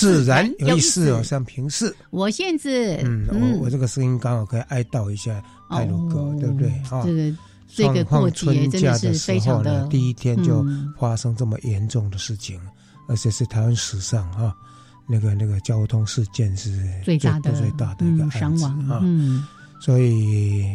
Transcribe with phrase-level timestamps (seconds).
[0.00, 1.94] 自然有意思哦，像平视。
[2.08, 6.70] 我限制，嗯，我我这个声音刚好可以哀悼一下泰鲁哥，对不对？
[6.90, 7.36] 啊，这个
[7.68, 10.64] 这个过节真的是非常的，第一天就
[10.98, 12.58] 发生这么严重的事情，
[13.08, 14.54] 而且是台湾史上啊，
[15.06, 16.70] 那个那个交通事件是
[17.04, 19.00] 最大的最大的一个伤亡啊。
[19.02, 19.44] 嗯，
[19.82, 20.74] 所以，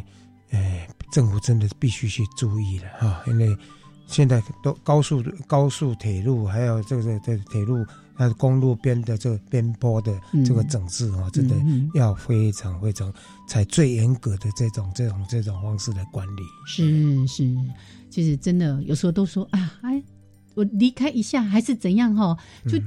[0.51, 3.57] 哎，政府真的必须去注意了哈，因为
[4.05, 7.83] 现在都高速高速铁路还有这个这铁路。
[8.17, 11.55] 那公路边的这个边坡的这个整治啊，真的
[11.93, 13.13] 要非常非常
[13.47, 16.43] 采最严格的这种这种这种方式来管理。
[16.65, 17.55] 是是，
[18.09, 20.01] 其实真的有时候都说啊，哎，
[20.53, 22.79] 我离开一下还是怎样哈，就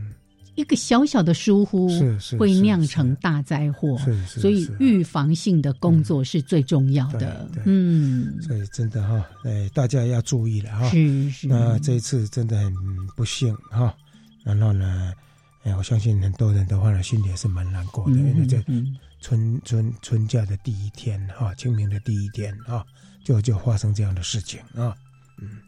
[0.55, 3.97] 一个小小的疏忽，是是会酿成大灾祸。
[3.99, 7.49] 是是，所以预防性的工作是最重要的。
[7.65, 10.89] 嗯，所以真的哈，哎，大家要注意了哈。
[10.89, 12.75] 是是，那这一次真的很
[13.15, 13.95] 不幸哈。
[14.49, 15.13] 然后呢，
[15.63, 18.63] 哎，我相信很多人的话呢，心里也是蛮难过的，因为这
[19.21, 22.85] 春春春假的第一天哈，清明的第一天啊，
[23.23, 24.97] 就就发生这样的事情啊，
[25.37, 25.59] 嗯。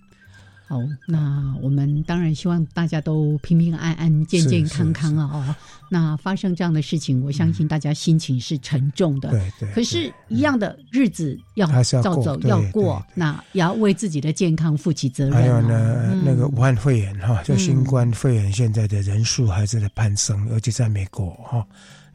[0.70, 5.28] 好，那我们当然希望大家都平平安安、健健康康啊！
[5.32, 5.56] 哦，
[5.90, 9.30] 那发生这样的事情，我相信大家心情是沉重的。
[9.30, 9.72] 对对。
[9.72, 15.32] 可是，一样的日子要照走要过，那也要为自己的健康负起责任。
[15.32, 21.66] 还有呢，那个武汉肺炎哈，就新冠肺炎现在的人数还是在攀升，尤其在美国哈，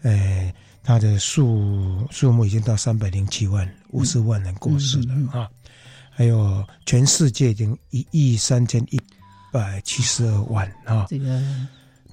[0.04, 5.50] 呃，它的数数目已经到三百零七万，五十万人过世了啊。
[6.16, 9.00] 还有全世界已经一亿三千一
[9.52, 11.06] 百七十二万啊！
[11.10, 11.42] 这个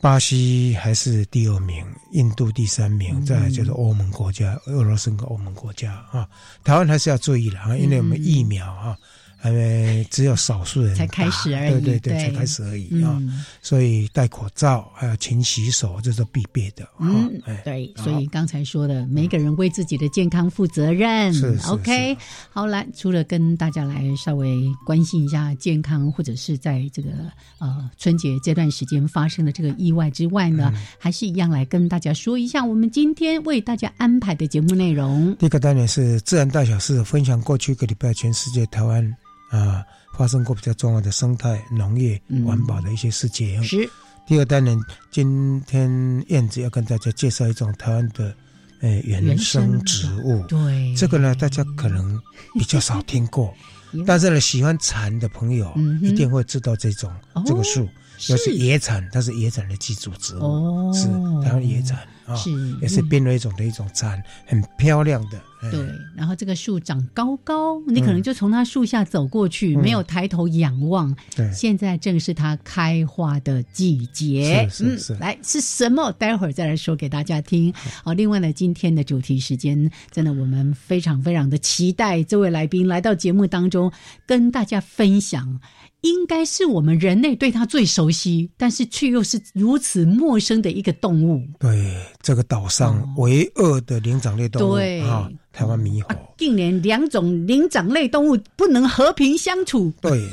[0.00, 6.28] 巴西还是第二名，印度第三名，再就是欧盟国家，俄罗斯跟欧盟国家啊。
[6.64, 8.98] 台湾还是要注意了啊，因为我们疫苗啊。
[8.98, 13.18] 因为只有少数人才开始而已，对对对，才开始而已啊！
[13.62, 16.86] 所以戴口罩还有勤洗手，这是必备的。
[17.00, 21.34] 嗯，对，所以刚才说的，每个人为自己的健康负责任。
[21.34, 22.16] 是 OK，
[22.50, 27.10] 好来，除了跟大家来稍微关心一下健康，或者是在这个
[27.58, 35.34] 呃春节这段时间发生的这个意外之外呢，还是一样来跟大家说一下，我们今天为大家安排的节目内容。
[35.40, 39.02] 第一个单元是自然大小事，分享过去一个礼拜全世界台湾。
[39.52, 39.84] 啊，
[40.16, 43.62] 发生过比较重要的生态、农业、环保的一些事情。
[43.62, 43.88] 是。
[44.24, 44.78] 第二单元，
[45.10, 48.34] 今天燕子要跟大家介绍一种台湾的
[48.80, 50.46] 呃原生植物。
[50.46, 52.18] 对，这个呢，大家可能
[52.54, 53.52] 比较少听过，
[54.06, 57.12] 但是呢，喜欢蝉的朋友一定会知道这种
[57.44, 57.86] 这个树，
[58.28, 61.06] 就是野产，它是野产的寄主植物，是
[61.44, 61.98] 台湾野蚕。
[62.36, 62.50] 是，
[62.80, 65.38] 也是濒危种的一种蚕，很漂亮的。
[65.70, 71.14] 对，然后这个树长高高，你可能就从它树下走过去，没有抬头仰望。
[71.36, 74.66] 对，现在正是它开花的季节。
[74.70, 76.10] 是是，来是什么？
[76.12, 77.74] 待会儿再来说给大家听。
[78.02, 83.92] 好，另外呢，今天的主题时间，真的我们非常非常的期待这位来宾来到节目当中，
[84.26, 85.60] 跟大家分享。
[86.02, 91.42] 应该是我们人类对它最熟悉，但是却又是如此陌生的一个动物。
[91.58, 94.74] 对，这个岛上唯二的灵长类动物
[95.04, 96.08] 啊，台湾猕猴。
[96.36, 99.92] 近年两种灵长类动物不能和平相处。
[100.00, 100.28] 对，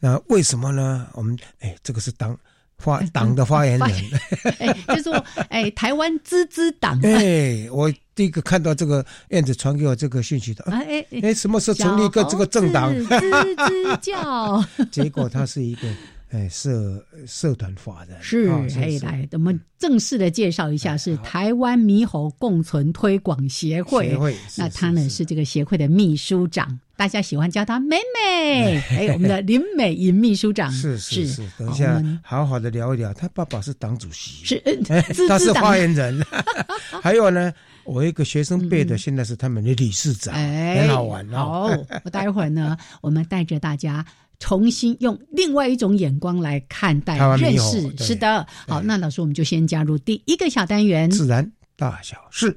[0.00, 1.06] 那为什么呢？
[1.14, 2.36] 我们哎，这个是当。
[2.78, 3.90] 发党的发言人，
[4.58, 6.98] 哎，就说哎，台湾滋滋党。
[7.02, 12.94] 哎，我第一个看到这个燕子传给我这个讯息的，哎哎，什么时候成立一个这个政党？
[12.94, 14.64] 吱吱叫。
[14.90, 15.88] 结果他是一个
[16.30, 24.10] 呃社社团法人是啊，哎，来，我们正式的介绍一下，是台湾猕猴共存推广协会。
[24.10, 28.78] 协会那他呢是是这个协会的秘书长，大家喜欢叫他美美。
[28.90, 33.12] 哎，我们的林美莹秘书长是是是，等一下好好的聊一聊。
[33.14, 34.62] 他爸爸是党主席，是
[35.28, 36.22] 他是发言人。
[37.02, 37.52] 还有呢，
[37.88, 41.36] 我一个学生背的，现在是他们的理事长，哎，很好玩哦。
[41.36, 44.04] 好，我待会儿呢， 我们带着大家。
[44.40, 48.46] 重新用另外一种眼光来看待认识，是的。
[48.68, 51.10] 好，那老师，我们就先加入第一个小单元。
[51.10, 52.56] 自然大小事，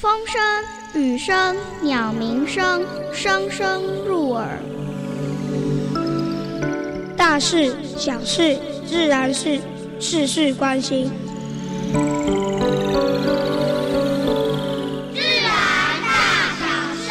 [0.00, 4.58] 风声、雨声、鸟鸣声，声声入耳。
[7.16, 9.60] 大事、小事、自然是
[10.00, 11.10] 事事关心。
[15.12, 15.52] 自然
[16.02, 16.08] 大
[16.58, 16.64] 小
[16.96, 17.10] 事。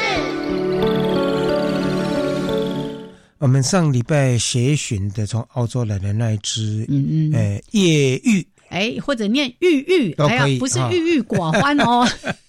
[3.38, 12.08] 我们上礼拜协寻的从澳洲来的那一只，嗯嗯，呃，夜玉哎，或者念郁郁，哎呀，不是啊郁郁寡欢哦。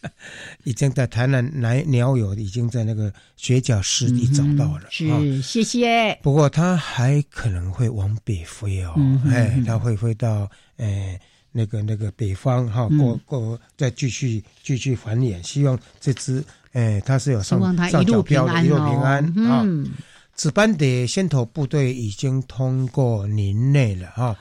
[0.64, 6.16] 已经在台南来鸟友已经在那个雪角湿地找到了，是，谢谢。
[6.22, 11.18] 不过他还可能会往北飞哦，嗯哎，他会飞到哎
[11.50, 15.42] 那个那个北方哈，嗯过过再继续继续繁衍。
[15.42, 19.62] 希望这只哎它是有希上上路脚标的，平安一路平安啊。
[19.64, 19.90] 嗯，
[20.34, 24.36] 此班的先头部队已经通过林内了哈，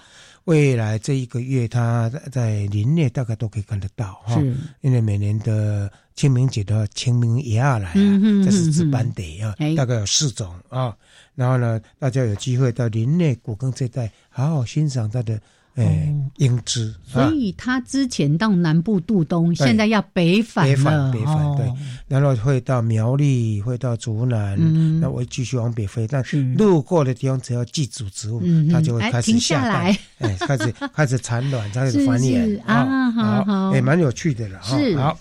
[0.45, 4.41] 未来这一个月它在林内大概都可以看得到哈。
[4.81, 7.95] 因为每年的清明节的清明也要来啊，
[8.44, 10.95] 这是值班的啊哎，大概有四种啊。
[11.36, 15.39] 然后呢，大家有机会到林内古坑这带，好好欣赏它的
[15.75, 17.25] 呃哦英姿啊。
[17.27, 17.33] 所。
[17.33, 21.56] 以他之前到南部渡冬，现在要北返北返，北返哦。
[21.57, 21.71] 对。
[22.07, 25.00] 然后会到苗栗，会到竹南，嗯。
[25.00, 26.07] 那我会继续往北飞。
[26.07, 26.42] 但是。
[26.56, 32.60] 路过的地方，只要记住植物，它就会开始下来，哎，开始 开始产卵，开是始繁衍。
[32.66, 34.77] 啊好好也蛮有趣的了哈。
[34.77, 35.18] 是好，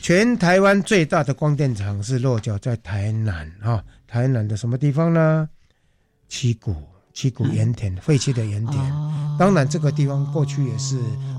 [0.00, 5.48] 全台湾最大的光电厂是落脚在台南啊，台南的什么地方呢？
[6.28, 6.74] 七股，
[7.14, 8.78] 七股盐田，废弃的盐田。
[8.92, 10.96] 哦当然，这个地方过去也是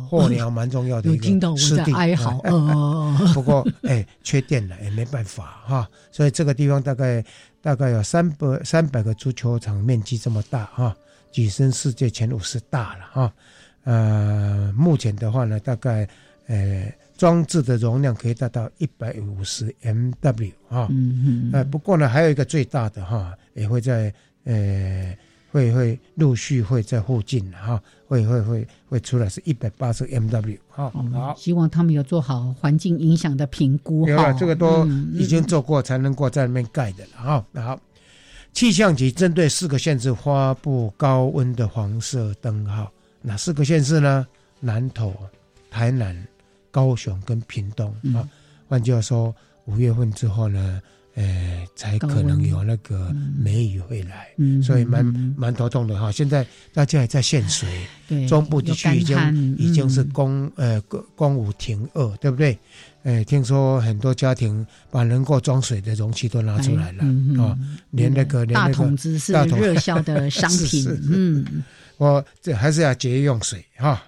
[0.10, 1.94] 候鸟蛮重要的一个湿地。
[1.94, 5.89] 哀嚎，哎呃，不过，哎，缺电了，也没办法哈。
[6.12, 7.24] 所以这个地方大概
[7.62, 10.94] 大概有三百三百个足球场，面积这么大哈，
[11.31, 13.33] 跻身世界前五十大了哈。
[13.86, 16.06] 呃，目前的话呢，大概
[16.48, 20.88] 呃装置的容量可以达到一百五十 MW 啊。
[20.89, 24.13] 嗯呃，不过呢，还有一个最大的哈，也会在
[24.44, 25.16] 呃，
[25.56, 30.92] 会会陆续会在附近哈，会会会会出来是一百八十 MW 哈。
[30.94, 37.46] 嗯，好，希望他们有做好环境影响的评估哈有了，这个都嗯已经做过，才能够在那边盖的了哈。
[37.54, 37.80] 好，
[38.52, 42.92] 气象局针对四个县市发布高温的黄色灯号，
[43.22, 44.28] 哪四个县市呢？
[44.60, 45.13] 南投、
[45.72, 46.22] 台南、
[46.69, 48.28] 高雄跟屏东嗯啊。
[48.68, 49.34] 换句话说，
[49.68, 50.81] 五月份之后呢，
[51.15, 56.12] 呃，才可能有那个梅雨会来，嗯所以蛮嗯蛮头痛的哈。
[56.12, 57.67] 现在大家也在限水，
[58.27, 62.57] 中部地区已经已经是嗯公呃公公五停二，对不对？
[63.03, 67.03] 呃，听说很多家庭把能够装水的容器都拿出来了
[67.41, 67.56] 啊，
[67.91, 71.63] 连那个连大那个，桶子是 热销的商品嗯，
[71.97, 74.03] 我这还是要节约用水哈。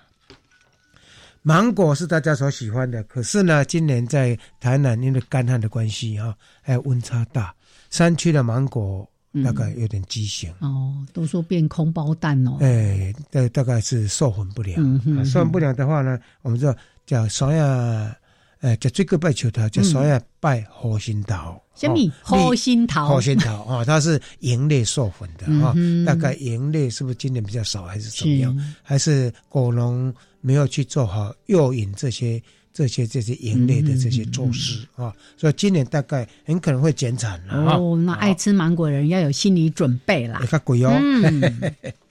[1.48, 7.56] 芒果是大家所喜欢的，可是呢，今年在台南因为干旱的关系哈，还有温差大，
[7.90, 9.10] 山区的芒果
[9.46, 10.54] 大概有点畸形。
[10.60, 14.76] 哦，都说变空包蛋哦，哎，大大概是受粉不良。
[14.84, 18.14] 嗯哼啊受粉不良的话呢，我们知道叫啥呀，
[18.62, 21.62] 呃，叫最个拜球桃，叫山呀拜火心桃。
[21.76, 21.96] 什么
[22.26, 25.76] 哦火心桃火心桃啊，它是蝇类授粉的哈。
[26.04, 28.76] 大概蝇类是不是今年比较少，还是怎么样？
[28.82, 30.12] 还是果农
[30.42, 32.42] 没有去做好诱引这些
[32.74, 35.14] 这些这些蝇类的这些措施啊？
[35.38, 37.40] 所以今年大概很可能会减产。
[37.50, 40.48] 哦，那爱吃芒果的人要有心理准备啦你。
[40.48, 40.92] 看贵哦。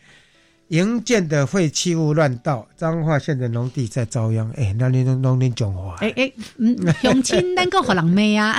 [0.69, 4.51] 嗯，营建的废弃物乱倒，彰化县的农地在遭殃。
[4.53, 5.97] 哎，那你农农林讲话。
[6.01, 8.57] 哎哎，嗯，乡亲能够好人妹啊，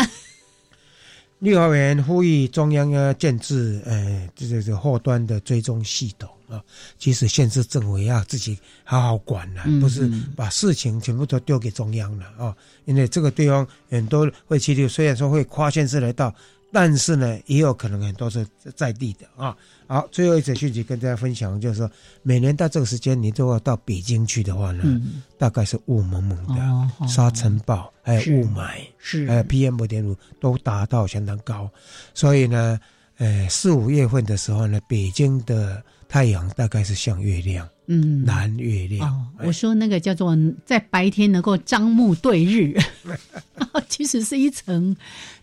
[1.40, 6.64] 立法委员呼吁中央要建制，呃，这这这后端的追踪系统啊。
[6.98, 12.56] 其实县市政府也要自己好好管了、嗯不是把事情全部都丢给中央了啊。
[12.86, 16.34] 因为这个地方很多废弃物虽然说会跨县市来到，
[16.72, 18.46] 但是呢，也有可能很多是
[18.76, 19.56] 在地的啊。
[19.88, 21.90] 好，最后一则讯息跟大家分享，就是说
[22.22, 29.26] 每年到这个时间，你都要到北京去的话呢，嗯，大概是雾蒙蒙的，哦哦沙尘暴，还有雾霾，是。
[29.28, 31.70] 还有 PM 五点五都达到相当高，
[32.14, 32.78] 所以呢，
[33.18, 38.26] 呃，四五月份的时候呢，北京的太阳大概是像月亮，嗯。
[38.26, 39.26] 蓝月亮。
[39.40, 42.78] 我说那个叫做在白天能够张目对日，
[43.88, 44.94] 其实是一层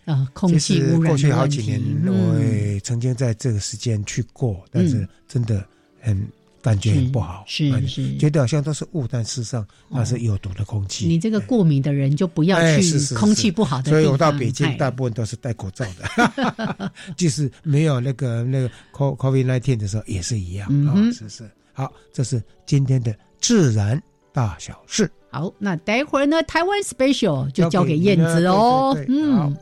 [0.05, 5.65] 呃空气污染实过去好几年，我嗯也曾经在这个时间去过，但是真的
[5.99, 6.27] 很
[6.61, 11.05] 感觉很不好，是哎是觉得好像都是雾，但事实上那是有毒的空气。
[11.07, 14.01] 你这个过敏的人就不要去空气不好的地方。
[14.01, 21.49] 所以我到北京哎大部分都是戴口罩的， 即使没有那个那个 co COVID nineteen 的时候也是一样啊、是是？
[21.71, 24.01] 好，这是今天的自然
[24.33, 25.11] 大小事。
[25.29, 28.97] 好，那待会儿呢，台湾 special 就交交给给燕子哦。
[29.07, 29.55] 嗯。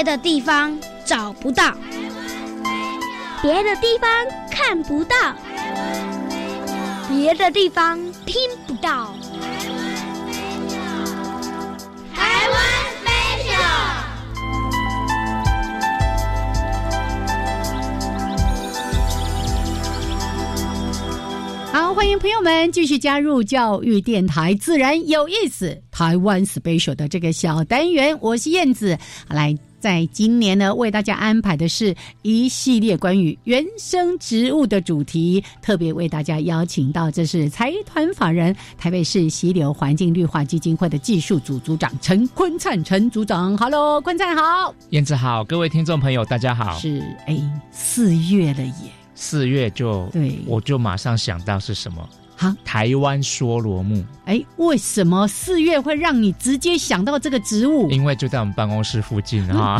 [0.00, 1.76] 别的地方找不到，
[3.42, 4.08] 别的地方
[4.50, 5.14] 看不到，
[7.10, 8.34] 别的地方听
[8.66, 9.14] 不到。
[12.14, 12.58] 台湾
[13.04, 13.60] special。
[21.70, 25.78] 好，欢迎朋友们继续加入教育电台，自然有意思。
[25.90, 28.96] 台湾 special 的这个小单元，我是燕子。
[29.28, 43.56] 来，在今年呢，为大家安排的是一系列关于原生植物的主题，特别为大家邀请到，这是财团法人台北市溪流环境绿化基金会的技术组组长陈坤灿陈组长。
[43.56, 44.74] Hello，坤灿好。
[44.90, 46.78] 燕子好，各位听众朋友，大家好。
[46.78, 48.72] 是哎，四月了耶。
[49.14, 52.06] 四月就对我就马上想到是什么？
[52.40, 57.90] 好，台湾梭罗木，哎，为什么四月会让你直接想到这个植物？
[57.90, 59.78] 因为就在我们办公室附近哈，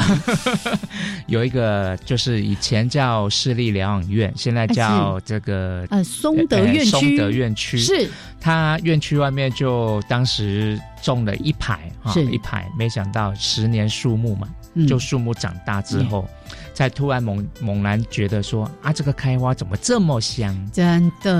[1.26, 7.78] 有一个就是以前叫市立疗养院，现在叫这个呃，松德院区，德院区。
[7.78, 8.10] 是。
[8.38, 14.86] 它院区外面就当时种了一排哈，一排，没想到十年树木嘛，嗯。
[14.86, 16.28] 就树木长大之后，
[16.80, 20.56] 才突然猛猛然觉得说啊，这个开花怎么这么香？
[20.72, 21.30] 真的。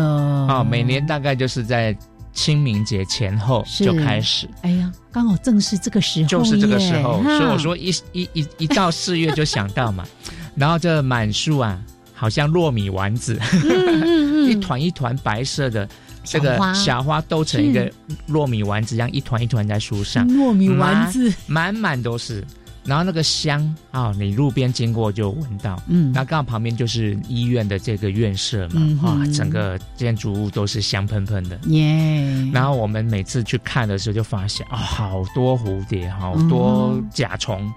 [0.46, 1.96] 啊，每年大概就是在
[2.34, 10.04] 清明节前后就开始，哎呀，刚好正是这个时候，就是这个时候，所以我，说一一一一到四月就想到嘛，
[10.54, 11.80] 然后这满树啊，
[12.12, 14.50] 好像糯米丸子，哈嗯嗯。
[14.50, 15.88] 一团一团白色的。
[16.22, 16.74] 这个小花。
[16.74, 17.90] 小花都成一个
[18.28, 22.44] 糯米丸子一样，一团一团在树上，糯米丸子，满满都是。
[22.84, 25.80] 然后那个香啊、你路边经过就闻到。
[25.88, 31.58] 嗯，那刚好旁边就是医院的这个院舍嘛，哇、整个建筑物都是香喷喷的。
[31.66, 37.70] 耶，然后我们每次去看的时候，就发现啊、好多蝴蝶，好多甲虫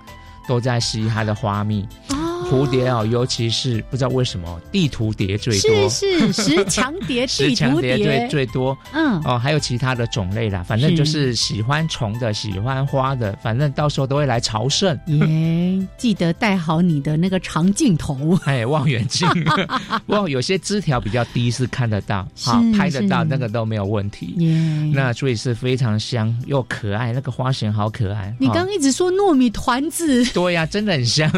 [0.48, 1.88] 都在吸它的花蜜。
[2.10, 7.98] 哦蝴蝶哦，尤其是不知道为什么地图蝶最多，是是石墙蝶、 石地图蝶。
[7.98, 8.78] 最，最多。
[8.94, 14.98] 嗯，哦，还有其他的种类啦，反正就是喜欢虫的、喜欢花的，反正到时候都会来朝圣。
[15.08, 19.28] 耶，记得带好你的那个长镜头， 哎，望远镜，
[20.08, 24.36] 哇，有些枝条比较低是看得到，好是拍得到，那个都没有问题。
[24.38, 28.30] 耶，那所以是非常香又可爱，那个花型好可爱。
[28.30, 31.32] 哦你刚刚一直说糯米团子，对呀、真的很香。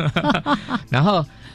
[0.89, 1.04] 然后，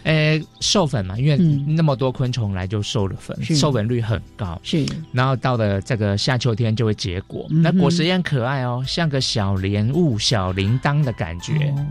[0.03, 1.75] 呃，授粉嘛，因为嗯。
[1.77, 3.55] 那么多昆虫来就授了粉，是。
[3.55, 4.59] 授粉率很高。
[4.63, 4.87] 是。
[5.13, 11.87] 然后到了这个夏秋天就会结果，嗯那果实也很可爱哦，像个小莲雾、小铃铛的感觉，哦。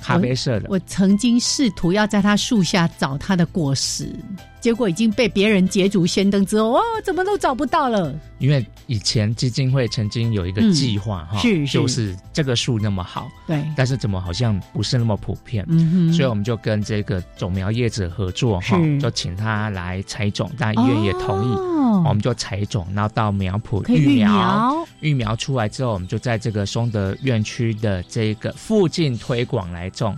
[0.00, 0.66] 咖啡色的。
[0.70, 4.14] 我曾经试图要在它树下找它的果实，
[4.60, 8.14] 结果已经被别人捷足先登之后，哦，怎么都找不到了。
[8.38, 11.40] 因为以前基金会曾经有一个嗯计划哈、
[11.70, 15.64] 就是这个树那么好，对，但是怎么好像不是那么普遍。
[15.68, 22.04] 嗯哼，所以我们就跟这个种苗业者合作哈，就请他来采种，但医院也同意，哦。
[22.06, 30.16] 我们就采种，然后到苗圃育苗，育苗出来之后，我们就在这个松德院区的这个附近推广来种，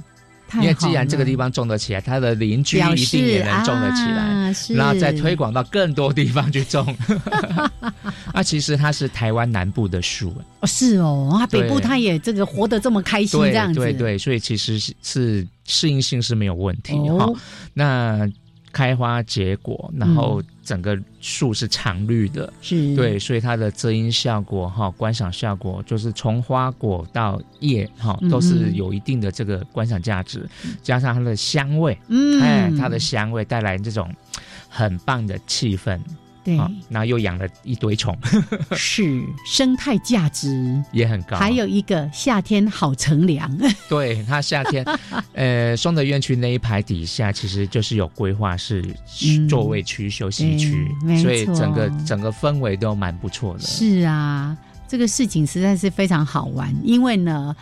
[0.60, 4.54] 因为既然这个地方方种得起来，它的邻居一定也能种得起来。
[4.76, 6.86] 然后再推广到更多地方去种，
[8.32, 17.34] 啊，其实它是台湾南部的树，哦，是哦，啊，北部它也这个活得这么开心，这对样子，对对，所以其实是是适应性是没有问题哈、哦，
[17.74, 18.30] 那
[18.70, 22.94] 开花结果，然后整个树是常绿的，是。
[22.94, 30.48] 对，所以它的遮阴效果哈，观赏效果就是从花果到叶哈，都是有一定的这个观赏价值，
[30.82, 32.40] 加上它的香味，嗯。
[32.40, 34.12] 哎，它的香味带来这种
[34.68, 35.98] 很棒的气氛。
[36.44, 36.56] 对，
[36.88, 38.16] 然后又养了一堆虫，
[38.76, 41.36] 是生态价值也很高。
[41.36, 43.50] 还有一个夏天好乘凉，
[43.88, 44.84] 对它夏天，
[45.34, 48.82] 呃，松德院区那一排底下其实就是有规划是
[49.48, 50.88] 座位区、休息区，
[51.22, 53.60] 所以整个整个氛围都蛮不错的。
[53.60, 54.56] 是啊，
[54.88, 57.54] 这个事情实在是非常好玩，因为呢。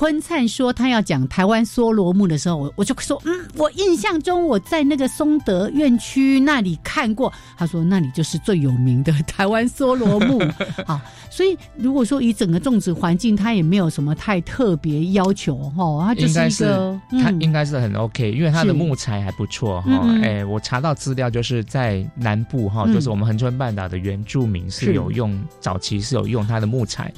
[0.00, 7.30] 昆灿说他要讲台湾梭罗木的时候，我我就说，嗯，我印象中我在那个松德院区那里看过。
[7.58, 10.42] 他说那里就是最有名的台湾梭罗木
[10.86, 11.04] 啊。
[11.28, 19.90] 所以如果说以整个种植环境，它也没有什么太特别要求哦，它就是一个，它应该是很 OK，因为它的木材还不错哈。
[20.22, 27.12] 哎，我查到资料就是在南部哈，就是我们恒春半岛的原住民是有用早期是有用它的木材。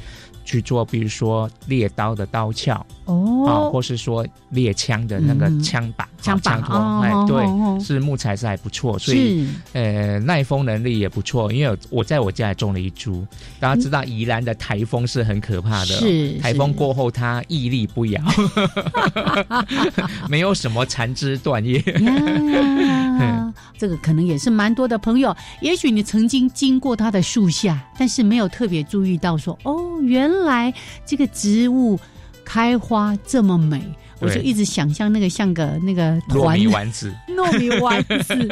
[0.44, 2.74] 去做，比如说猎刀的刀鞘
[3.06, 11.52] 哦，啊，或是说猎枪的那个枪把、枪把托，哎，对，是木材是还不错，所以呃耐风能力也不错。
[11.52, 13.26] 因为我在我家也种了一株，
[13.58, 18.22] 大家知道宜兰的台风是很可怕的，是台风过后它屹立不摇，
[20.28, 21.82] 没有什么残枝断叶。
[23.76, 30.72] 这个可能也是蛮多的朋友，也许你曾经经过它的树下，但是没有特别注意到说，哦，原来
[31.04, 31.98] 这个植物
[32.44, 33.82] 开花这么美，
[34.22, 38.48] 我就一直想象那个像个那个糯米丸子， 糯米丸子，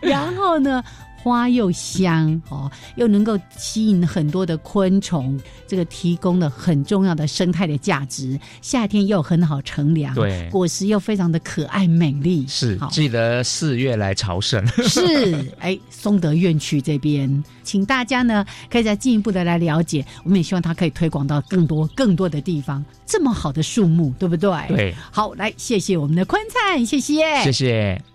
[0.00, 0.82] 然后呢？
[1.22, 8.40] 花又香哦，又能够吸引很多的昆虫，这个提供了很重要的生态的价值。
[8.62, 12.46] 夏天又很好乘凉，对，果实又非常的可爱美丽。
[12.48, 14.66] 是，记得四月来朝圣。
[14.88, 20.04] 是，哎，松德院区这边，请大家呢可以再进一步的来了解。
[20.24, 22.82] 我们也希望它可以推广到更多更多的地方。
[23.04, 24.50] 这么好的树木，对不对？
[24.68, 24.94] 对。
[25.10, 28.09] 好，来，谢谢我们的坤灿，谢谢，谢谢。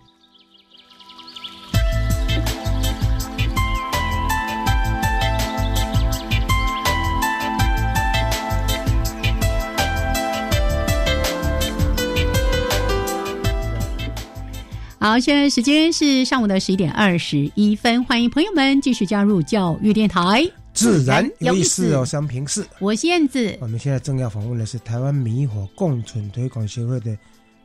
[15.05, 20.43] 好，现在时间是上午的十一点二十一分，欢迎朋友们继续加入教育电台，
[20.73, 23.55] 自然有意思哦，三平四，我是燕子。
[23.61, 27.15] 我们现在正要访问的是台湾米火共存推广协会的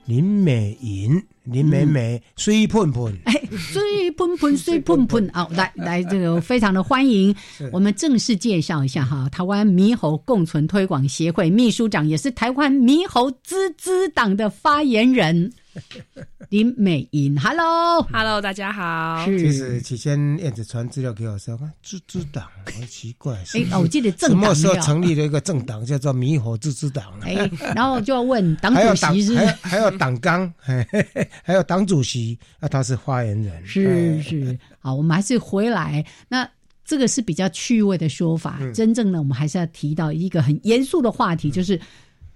[0.04, 7.35] 林美莹，林美美，水喷喷，哎，水喷喷， 水喷喷，哦，来来，这个非常的欢迎。
[7.73, 15.50] 我们正式介绍一下哈，台湾猕猴共存推广协会秘书长，也是台湾猕猴滋滋党的发言人。
[16.50, 19.25] 林美莹，Hello，Hello，大家好。
[19.25, 27.04] 其实起先燕子传资料给我说，自治党好奇怪，哎，我记得政什么时候成立了一个政党叫做迷猴自治党？
[27.23, 30.52] 哎，然后就要问 党主席是，还有党纲，
[31.45, 34.58] 还有党主席，那他是发言人，是是。
[34.80, 36.50] 好，我们还是回来，那
[36.84, 41.80] 这个是比较趣味的说法，真正呢我们还是要提到一个很严肃的话题，就是。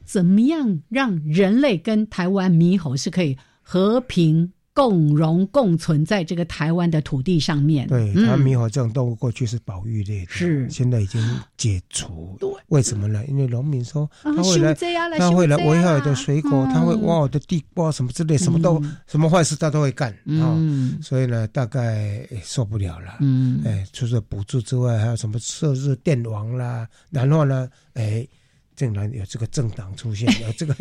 [0.07, 7.87] 怎么样让人类跟台湾猕猴是可以和平共荣共存在这个台湾的土地上面？
[7.87, 11.21] 对，台湾猕猴这种动物过去是保育类的，是现在已经
[11.57, 12.37] 解除。
[12.41, 13.25] 对，为什么呢？
[13.27, 14.75] 因为农民说他会来，
[15.17, 20.59] 他会来危害我的水果，他会挖我的地瓜什么之类，什么都什么坏事他都会干啊。
[21.01, 23.19] 所以呢，大概受不了了。
[23.21, 26.87] 嗯，哎，除了补助之外，还有什么设置电网啦？
[27.11, 28.27] 然后呢，哎。
[28.77, 30.75] 竟然有这个政党出现， 有这个，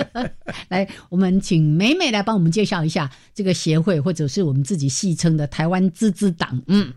[0.68, 6.62] 来，我们请美美来帮我们介绍一下这个协会，或者是我们自己戏称的台湾自治党。
[6.68, 6.92] 嗯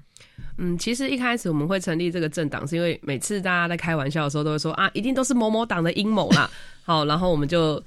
[0.59, 6.49] 嗯，其实一开始我们会成立这个政党，是因为每次大家在开玩笑的时候，都会说啊，一定都是某某党的阴谋啦。
[6.83, 7.83] 好，然后我们就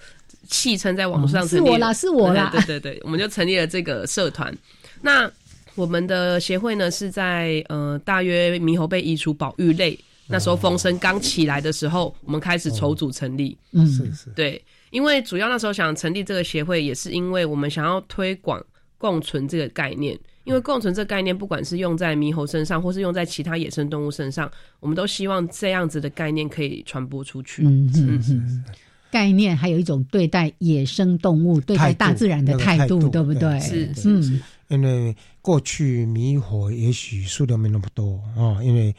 [0.48, 4.56] 戏称在网络上是我啦，是我啦，对对对，我们就成立了这个社团。
[5.00, 5.30] 那
[5.74, 9.98] 我们的协会呢，是在呃大约猕猴被移除保育类。
[10.30, 13.58] 那时候风声刚起来的时候，我们开始筹组成立。
[13.72, 14.30] 嗯，是是。
[14.30, 18.64] 对，因为主要那时候想成立这个协会，也是因为我们想要推广
[18.96, 20.18] 共存这个概念。
[20.44, 27.62] 因为共存这个概念，不管是用在猕猴身上，或是用在其他野生动物身上，我们都希望这样子的概念可以传播出去。
[27.62, 28.64] 嗯嗯嗯。
[29.10, 33.60] 概念还有一种对待野生动物、对待大自然的态度，对不对？
[33.60, 34.40] 是是。
[34.68, 38.94] 因为过去猕猴也许数量没那么多啊，因为。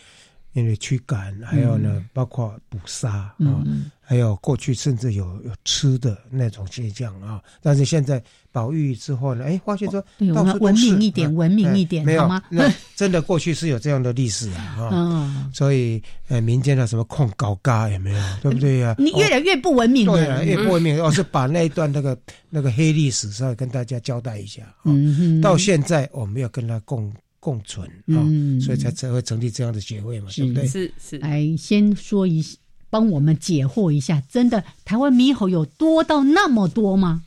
[0.53, 3.63] 因为驱赶，还有呢，包括捕杀啊，
[4.01, 7.41] 还有过去甚至有有吃的那种现象啊。
[7.61, 10.03] 但是现在保育之后呢，哎，发现说
[10.35, 12.43] 到处文明一点，文明一点，没有吗？
[12.49, 18.21] 那真的过去是有这样的历史啊， 啊，所以呃，民间的什么控高嘎有没有？
[18.41, 18.93] 对不对呀？
[18.97, 21.01] 你越来越不文明，对啊，越不文明。
[21.01, 22.17] 我是把那一段那个
[22.49, 24.63] 那个黑历史稍微跟大家交代一下。
[24.83, 27.09] 嗯到现在我们要跟他共。
[27.41, 28.21] 共存啊，
[28.63, 30.67] 所以才才会成立这样的协会嘛，对不对？
[30.67, 31.17] 是是。
[31.17, 32.45] 来，先说一，
[32.88, 37.23] 帮我们解惑一下，真的台湾猕猴有多到那么多吗？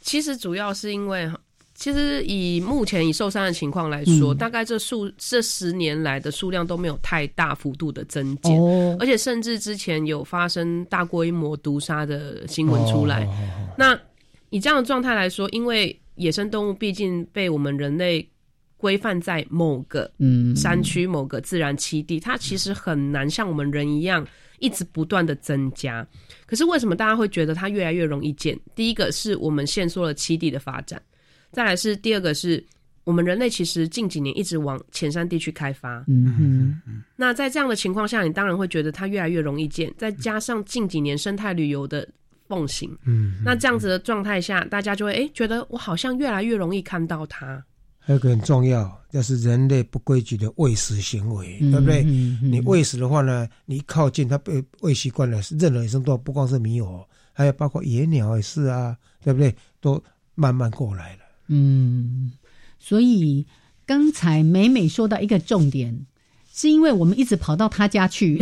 [0.00, 1.30] 其实主要是因为，
[1.74, 8.58] 其实以目前以受伤的情况来说，大概这数这十年来的数量都没有太大幅度的增减，
[8.98, 13.28] 而且甚至之前有发生大规模毒杀的新闻出来。
[13.76, 13.94] 那
[14.48, 18.26] 以这样的状态来说，因为野生动物毕竟被我们人类。
[18.80, 20.10] 规范在某个
[20.56, 24.26] 山区、某个自然栖地，它其实很难像我们人一样
[24.58, 26.06] 一直不断的增加。
[26.46, 28.58] 可是为什么大家会觉得它越来越容易建？
[28.74, 31.00] 第一个是我们限缩了栖地的发展，
[31.52, 32.64] 再来是第二个是
[33.04, 36.02] 我们人类其实近几年一直往浅山地区开发。
[36.08, 39.92] 嗯哼，那在这样的情况下，你当然会觉得它越来越容易建。
[39.98, 42.08] 再加上近几年生态旅游的
[42.48, 47.62] 奉行，嗯，那这样子的状态下，大家就会哎觉得我好像越来越容易看到它。
[48.02, 52.02] 还有个很重要，就是人类不规矩的喂食行为，对不对？
[52.02, 59.54] 你喂食的话呢，你一靠近它被喂习惯了，任何野生动物，不光是猕猴，还有包括野鸟也是啊，对不对？
[59.80, 60.02] 都
[60.34, 61.20] 慢慢过来了。
[61.48, 62.32] 嗯，
[62.78, 63.46] 所以
[63.86, 66.06] 刚才美美说到一个重点，
[66.52, 68.40] 是因为我们一直跑到他家去，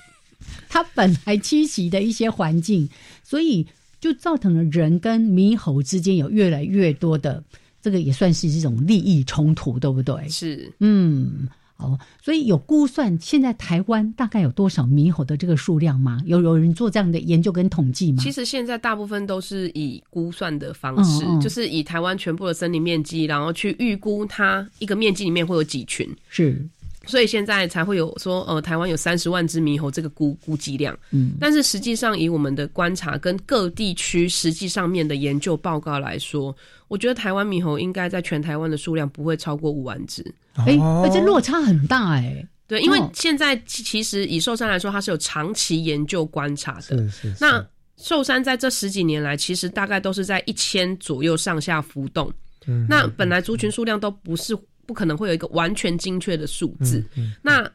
[0.68, 2.88] 他本来栖息的一些环境，
[3.22, 3.66] 所以
[4.00, 7.44] 就造成了人跟猕猴之间有越来越多的。
[7.86, 10.28] 这个也算是一种利益冲突，对不对？
[10.28, 16.20] 是，嗯，好，所以有估算，现在台湾大概有多少猕猴的这个数量吗？
[16.26, 18.20] 有有人做这样的研究跟统计吗？
[18.24, 26.12] 其实现在大部分都是以估算的方式，就是以台湾全部的森林面积，然后去预估它一个面积里面会有几群。
[26.28, 26.66] 是。
[27.06, 30.98] 所以现在才会有说，呃，台湾有三十万只猕猴这个估估计量。
[31.12, 36.54] 嗯，但是实际上以我们的观察跟各地区实际上面的研究报告来说，
[36.88, 40.22] 我觉得台湾猕猴应该在全台湾的数量不会超过五万只。
[40.54, 42.46] 哎，而且落差很大哎。
[42.66, 46.82] 对，因为现在其实以寿山来说，它是有长期研究观察的。
[46.82, 47.34] 是是。
[47.40, 47.64] 那
[47.96, 52.32] 寿山在这十几年来，其实大概都是在一千左右上下浮动。
[52.66, 52.84] 嗯。
[52.90, 54.56] 那本来族群数量都不是。
[54.86, 57.04] 不可能会有一个完全精确的数字。
[57.42, 57.68] 那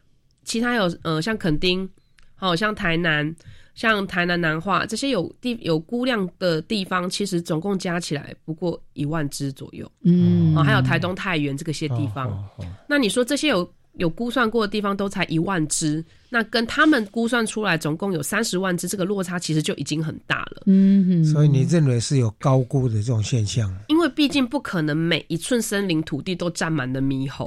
[0.44, 1.88] 其他有呃，像垦丁，
[2.34, 3.34] 好像台南，
[3.74, 9.90] 像台南南化这些有地有估量的地方，其实总共加起来不过一万只左右。
[10.02, 12.44] 嗯，哦，还有台东太原这个些地方。
[12.88, 13.70] 那你说这些有？
[13.94, 20.62] 有估算过的地方都才一万只，那跟他们估算出来总共有三十万只，这个落差其实就已经很大了。
[20.66, 23.70] 嗯，所以你认为是有高估的这种现象？
[23.88, 27.46] 因为毕竟不可能每一寸森林土地都占满了猕猴。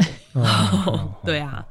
[1.25, 1.65] 对啊，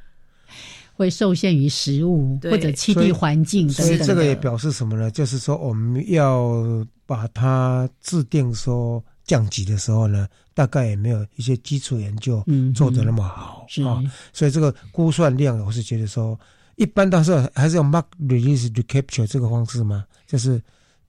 [0.95, 3.69] 会受限于食物或者栖地环境。
[3.69, 5.11] 所以这个也表示什么呢？
[5.11, 9.03] 就是说我们要把它制定说。
[9.25, 16.39] 降级的时候呢，大概也没有一些基础研究做的那么好啊，所以这个估算量，我是觉得说，
[16.77, 20.05] 一般到时候还是用 mark release recapture 这个方式吗？
[20.27, 20.61] 就是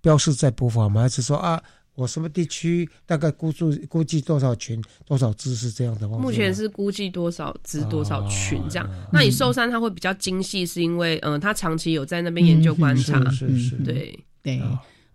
[0.01, 1.01] 标示在播放吗？
[1.01, 1.61] 还是说啊，
[1.95, 6.07] 我什么地区大概估数估计多少群多少只是这样的？
[6.07, 8.89] 目前是估计多少只多少群这样。
[9.11, 14.61] 那你寿山它会比较精细，是因为嗯，它长期有在那边研究观察，是是，对对。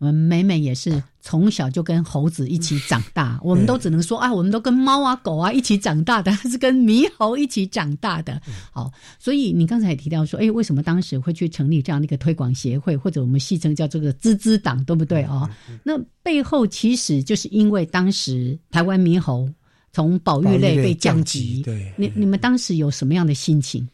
[0.00, 8.40] 我们美美也是从小就跟猴子一起长大，我们都只能说啊，我们都跟猫啊、狗啊一起长大的，是跟猕猴一起长大的。
[8.72, 15.46] 好，所以你刚才也提到说，哎，为什么当时会去成立这样的一个推广协会，或者我们戏称叫这个“滋滋党”，对不对哦？
[15.84, 19.46] 那背后其实就是因为当时台湾猕猴
[19.92, 23.86] 从保育类被降级，对，你你们当时有什么样的心情？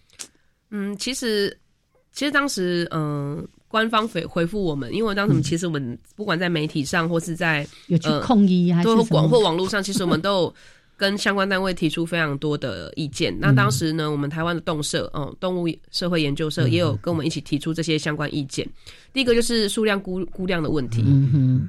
[0.70, 1.58] 嗯，其实
[2.12, 3.44] 其实当时嗯。
[3.68, 10.54] 官方回回复我们，因为当时其实我们不管在媒体上或是在有去控议还是广或网络上，其实我们都有
[10.98, 13.36] 跟相关单位提出非常多的意见。
[13.38, 18.66] 那当时呢，我们台湾的动社，嗯，动物社会研究社也有跟我们一起提出这些相关意见。
[19.12, 21.04] 第一个就是数量估估量的问题，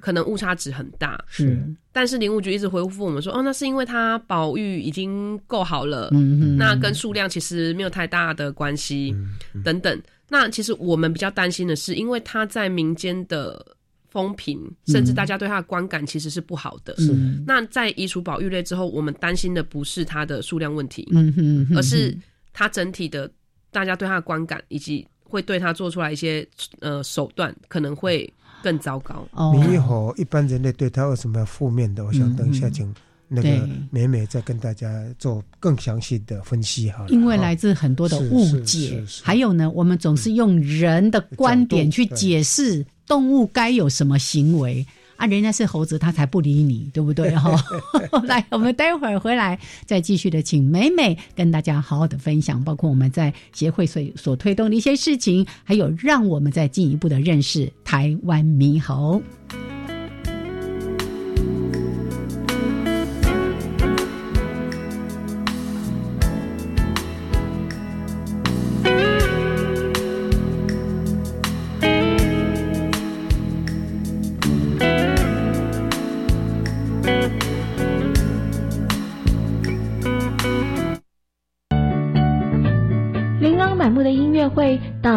[0.02, 1.22] 可能误差值很大。
[1.28, 9.14] 是，但是林务局一直回复我们说，哦，那是因为它保育已经够好了，嗯那跟数量其实没有太大的关系，
[9.62, 10.02] 等等。
[10.30, 13.66] 那其实我们比较担心的是，因为他在民间的
[14.10, 16.96] 风评，甚至大家对他的观感其实是不好的。
[16.98, 17.14] 是。
[17.46, 22.18] 那在移除保育类之后，我们担心的不是它的数量问题，嗯哼，而是
[22.52, 23.30] 它整体的
[23.72, 26.48] 大家对他的观感以及会对他做出来一些
[26.80, 28.32] 呃手段，可能会
[28.64, 29.28] 更糟糕。
[29.34, 32.04] 猕猴一般人类对他为什么要负面的？
[32.04, 32.94] 我想等一下请。
[33.28, 44.86] 那个美美再跟大家做更详细的分析哈，因为来自很多的误解，还有呢，我们总是用人的观点去解释动物该有什么行为。
[45.18, 47.36] 啊，人家是猴子，他才不理你，对不对？
[47.36, 47.60] 哈？
[48.26, 59.20] 来，我们待会儿回来再继续的，请美美跟大家好好的分享，包括我们在协会所所推动的一些事情，还有让我们再进一步的认识台湾猕猴。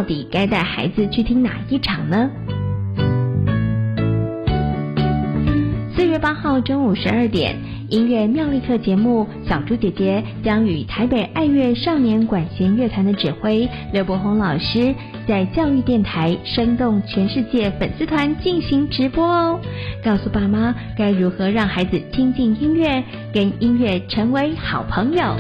[0.01, 2.31] 到底该带孩子去听哪一场呢？
[5.95, 7.55] 四月八号中午十二点，
[7.91, 14.95] 音乐妙丽课节目，小猪姐姐将与台北爱乐少年管弦乐团的指挥刘伯宏老师，
[15.29, 19.61] 在教育电台生动全世界粉丝团进行直播哦，
[20.03, 25.37] 告诉爸妈该如何让孩子听进音乐，跟音乐成为好朋友。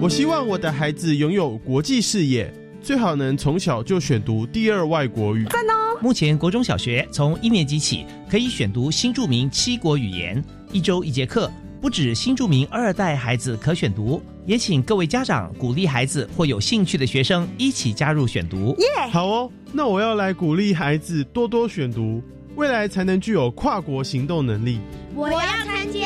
[0.00, 2.52] 我希望我的孩子拥有国际视野，
[2.82, 5.44] 最好能从小就选读第二外国语。
[5.46, 5.98] 赞哦！
[6.02, 11.50] 目前国中小学从一年级起可以选读新著名七国语言，一周一节课。
[11.80, 18.74] 不止新著名二代孩子可选读，也请各位家长鼓励孩子或有兴趣的学生一起加入选读。
[18.78, 18.86] 耶！
[19.10, 22.22] 好哦，那我要来鼓励孩子多多选读，
[22.56, 24.80] 未来才能具有跨国行动能力。
[25.14, 26.00] 我要参加。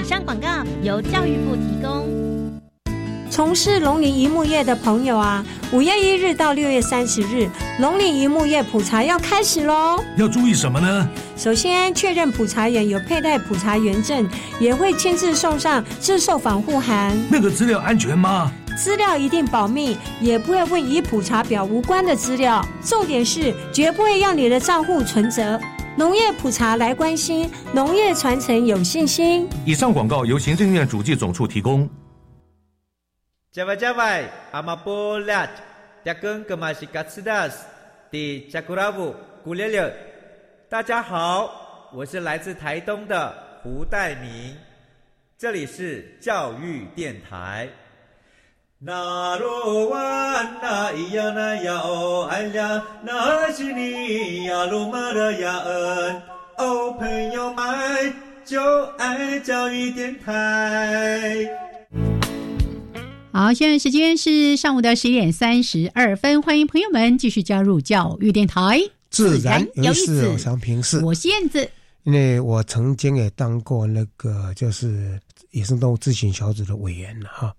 [0.00, 0.48] 以上广告
[0.82, 2.33] 由教育部提供。
[3.34, 9.98] 从事农林一牧业的朋友啊，五月一日到六月三十日，农林一牧业普查要开始喽。
[10.16, 11.08] 要注意什么呢？
[11.36, 14.24] 首先确认普查员有佩戴普查员证，
[14.60, 17.18] 也会亲自送上自售防护函。
[17.28, 18.52] 那个资料安全吗？
[18.78, 22.64] 资料一定保密，也不会问与普查表无关的资料。
[22.84, 25.58] 重点是绝不会让你的账户存折。
[25.96, 29.48] 农业普查来关心，农业传承有信心。
[29.64, 31.90] 以上广告由行政院主计总处提供。
[33.54, 35.48] 加外加外，阿玛波拉，
[36.04, 37.64] 扎根格玛西卡斯达斯，
[38.10, 39.14] 的加古拉布
[39.44, 39.94] 古列列。
[40.68, 44.56] 大家好，我是来自台东的胡代明，
[45.38, 47.68] 这里是教育电台。
[48.80, 56.22] 那罗哇那咿呀那呀哦哎呀，那是你呀鲁玛的呀恩
[56.58, 58.12] 哦，朋友们
[58.44, 61.46] 就爱教育电台。
[63.36, 71.68] 好，现在时间是上午的十一点三十二分，欢迎朋友们继续加入教育电台，自然有意思，我想平视，我是燕子，
[72.04, 75.20] 因为我曾经也当过那个就是
[75.50, 77.52] 野生动物咨询小组的委员了哈，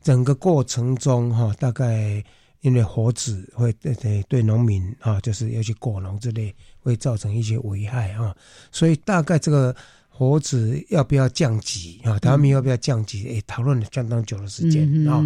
[0.00, 2.22] 整个过程中哈，大概
[2.60, 8.32] 因为猴子会对对对农民啊，就是要去果农之类，会造成一些危害啊，
[8.70, 9.74] 所以大概这个。
[10.18, 12.18] 猴子要不要降级啊？
[12.20, 13.28] 他们要不要降级？
[13.28, 15.22] 哎，讨论了相当久的时间啊。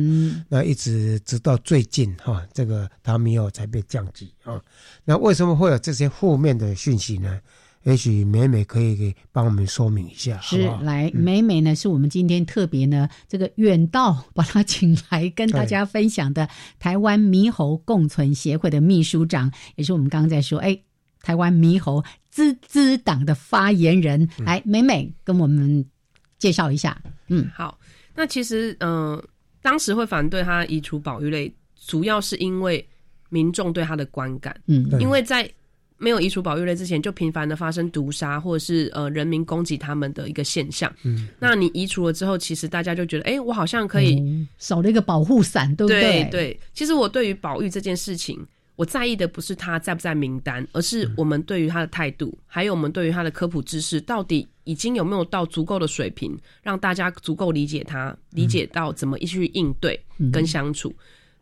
[0.49, 4.61] 那一直直到最近哈，这个他们要才被降级啊。
[5.05, 7.39] 那为什么会有这些负面的讯息呢？
[7.85, 10.41] 也许美美可以给帮我们说明一下。
[10.41, 16.49] 是，来，美美呢是我们今天特别呢这个远道把他请来跟大家分享的
[16.81, 20.81] 台湾猕猴共存协会的秘书长，也是我们刚刚在说哎。
[21.23, 25.85] 台湾猕猴滋滋党的发言人来，美美跟我们
[26.39, 27.01] 介绍一下。
[27.29, 27.79] 嗯，好。
[28.15, 29.23] 那其实，嗯，
[29.63, 31.53] 当时会反对他移除保育类，
[31.87, 32.87] 主要是因为
[33.29, 34.55] 民众对他的观感。
[34.67, 35.49] 嗯，因为在
[35.97, 40.93] 没有移除保育类之前，就频繁的发生毒杀或者是呃人民攻击他们的一个现象。
[41.05, 46.25] 嗯，那你移除了之后，其实大家就觉得，哎，我好像可以少了一个保护伞，对不对？
[46.31, 46.61] 对。
[46.73, 48.47] 其实我对于保育这件事情。
[48.77, 60.03] 我在意的不是他在不在名单，而是我们对于他的态度，还有我们对于他的科普知识，到底已经有没有到足够的水平，让大家足够理解他，理解到怎么去应对
[60.33, 60.95] 跟相处。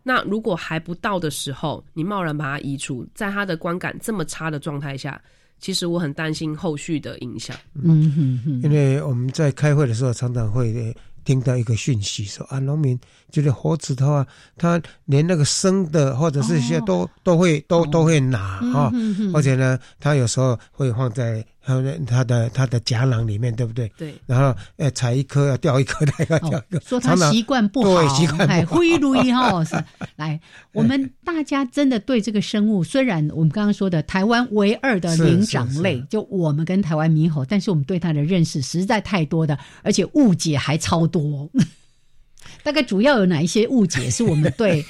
[0.03, 5.21] 那如果还不到的时候，你贸然把他移除，在他的观感这么差的状态下，
[5.61, 7.57] 其实我很担心后续的影响。
[7.75, 10.93] 嗯哼哼，因为我们在开会的时候常常会。
[11.29, 12.99] 听到一个讯息说啊，农民
[13.31, 18.39] 就是猴子的话，他连那个生的或者是些都都会都都会拿
[18.75, 18.91] 啊，
[19.35, 23.93] 而且呢，他有时候会放在还有它的他的夹囊里面，对不对？
[23.99, 24.15] 对。
[24.25, 26.81] 然后，呃，采一颗要掉一颗，那个掉一颗。
[26.81, 28.77] 说他习惯不好，对，习惯不好。
[28.79, 29.77] 灰如一哈是。
[30.17, 30.41] 来，
[30.73, 41.51] 我们大家真的对这个生物，虽然我们刚刚说的台湾唯二的灵长类，就我们跟台湾猕猴，但是我们对它的认识实在太多的，而且误解还超多。
[42.65, 44.85] 大概主要有哪一些误解是我们对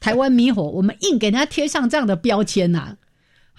[0.00, 2.96] 台湾猕猴，我们硬给它贴上这样的标签呐？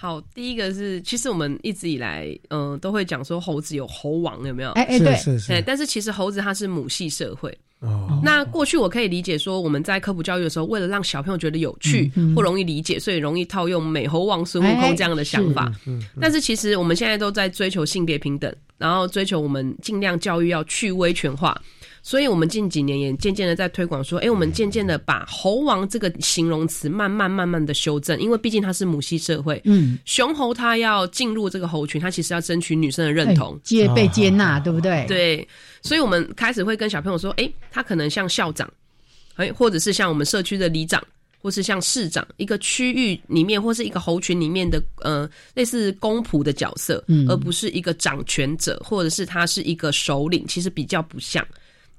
[0.03, 4.71] 好，第一个是，其实我们一直以来，嗯，都会讲说猴子有猴王，有没有？
[4.71, 5.63] 哎哎，对，是是。
[5.65, 7.57] 但是其实猴子它是母系社会。
[7.79, 8.19] 哦。
[8.21, 15.71] 那过去我可以理解说，我们在科普教育的时候，为了让小朋友觉得有趣或容易理解，所以容易套用美猴王孙悟空这样的想法。
[15.87, 16.03] 嗯。
[16.19, 21.57] 但是其实我们现在都在追求性别平等，然后追求我们尽量教育要去威权化。
[22.05, 35.05] 所以，我们近几年也渐渐的在推广说，哎，我们渐渐的把“猴王”这个形容词慢慢慢慢的修正，因为毕竟它是母系社会，嗯，雄猴它要进入这个猴群，它其实要争取女生的认同，接被接纳，对不对？
[35.07, 35.47] 对，
[35.81, 38.69] 所以我们开始会跟小朋友说，哎，他可能像校长，
[39.35, 41.01] 哎，或者是像我们社区的里长，
[41.41, 51.47] 或是像市长，一个区域里面或是一个猴群里面的，呃，类似公仆的角色，嗯，而不是一个掌权者，或者是他是一个首领，其实比较不像。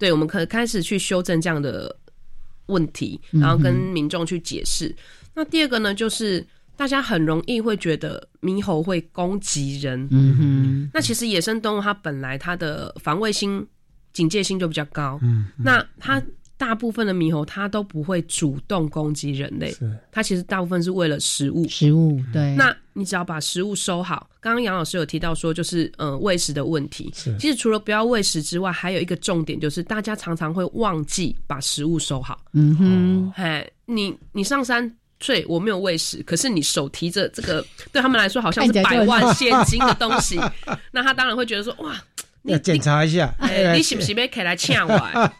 [0.05, 1.97] 对，我们可开始去修正这样的
[2.67, 4.95] 问题，然后跟民众去解释。
[5.33, 10.07] 那第二个呢，就是大家很容易会觉得猕猴会攻击人。
[10.11, 13.67] 嗯哼，那其实野生动物它本来它的防卫心、
[14.13, 15.19] 警戒心就比较高。
[15.23, 16.23] 嗯，那它。
[16.65, 19.77] 大部分的猕猴它都不会主动攻击人类，
[20.11, 21.69] 它其实大部分是为了食物。
[21.69, 24.31] 食物对，那你只要把食物收好。
[24.41, 27.13] 刚刚杨老师有提到说，就是呃喂食的问题。
[27.39, 32.41] 其实除了不要喂食之外，还有一个重点就是大家常常会忘记把食物收好。
[32.55, 40.41] 嗯哼，哎，你你上山睡，我没有喂食，可是你手提着这个，对他们来说好像是百万现金的东西，
[40.91, 41.95] 那他当然会觉得说哇。
[42.45, 45.33] 要检查一下，哎，你是不是被开来呛我？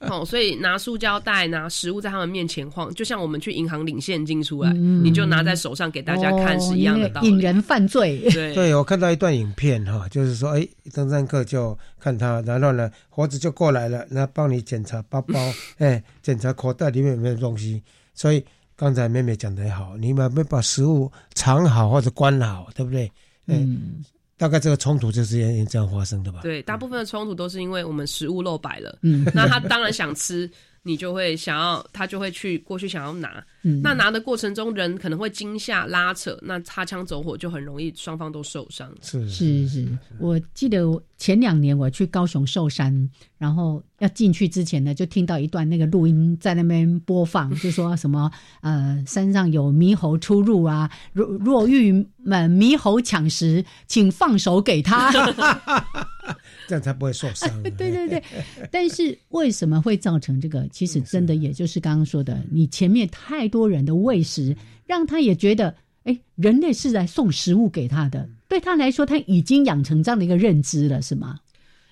[0.08, 7.28] 哦，所以拿塑胶袋、拿食物在他们面前晃，就像我们去银行领现金出来，你就拿在手上给大家看是一样的道理。
[7.28, 8.18] 引人犯罪。
[8.32, 15.38] 对，对我看到一段影片哈，就是说，哎，登山客就看他，然后呢，猴子就过来了，那帮你检查包包，
[15.76, 17.82] 哎，检查口袋里面有没有东西。
[18.14, 18.42] 所以
[18.74, 23.12] 刚才妹妹讲的好，你们没把食物藏好或者关好，对不对？
[23.48, 24.02] 嗯。
[24.38, 26.40] 大概这个冲突就是因这样发生的吧？
[26.42, 28.98] 对，大部分的冲突都是因为我们食物漏摆了。
[29.02, 30.50] 嗯，那他当然想吃。
[30.84, 38.90] 你就会想要，他就会去过去想要拿，嗯那拿的过程中人可能会惊吓拉扯，那擦枪走火就很容易双方都受伤。
[39.02, 39.86] 是是是，
[40.18, 40.86] 我记得
[41.18, 48.30] 前两年我去高雄寿山，然后要进去之前呢，就听到一段那个录音在那边播放，就说什么
[48.62, 55.12] 呃山上有猕猴出入啊，若若遇满猕猴抢食，请放手给他。
[56.68, 57.50] 这样才不会受伤。
[57.62, 58.22] 对对对，
[58.70, 60.68] 但是为什么会造成这个？
[60.68, 64.54] 其实真的也就是刚刚说的，你前面太多人的喂食，
[64.86, 71.38] 让他也觉得，哎，人类是在送食物给他的，对他来说，他已经养成这样的一个认知了，是吗？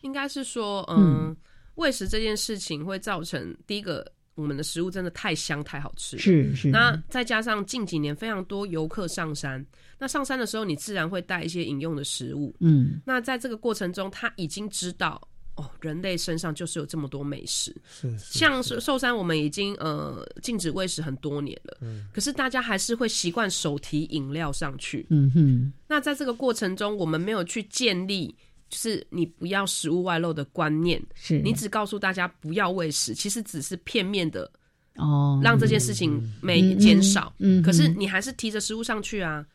[0.00, 1.36] 应该是说，嗯，
[1.76, 4.04] 喂食这件事情会造成第一个。
[4.36, 6.68] 我们的食物真的太香太好吃，是是。
[6.68, 9.64] 那再加上近几年非常多游客上山，
[9.98, 13.00] 那上山的时候你自然会带一些饮用的食物，嗯。
[13.06, 18.16] 那在这个过程中，他已经知道哦，人类身上就是有这么多美食，是。
[18.18, 22.06] 像是寿山，我们已经呃禁止喂食很多年了，嗯。
[22.12, 25.72] 可是大家还是会习惯手提饮料上去，嗯哼。
[25.88, 28.34] 那在这个过程中，我们没有去建立。
[28.68, 34.50] 就是你不要食物外露的观念，是你只告诉大家不要喂食，其实只是片面的
[34.96, 37.32] 哦，让这件事情没减少。
[37.38, 39.46] 嗯，可是你还是提着食物上去啊。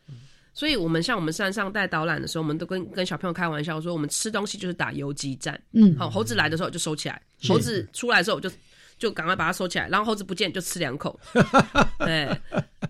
[0.54, 5.60] 所以，我们像我们山上带导览的时候，我们都跟跟小朋友开玩笑说，我们吃东西就是打游击战。
[5.72, 8.50] 嗯，好，猴子来的时候就收起来，猴子出来的时候就。
[8.98, 11.18] 就赶快把它收起来，然后猴子不见就吃两口。
[11.98, 12.22] 对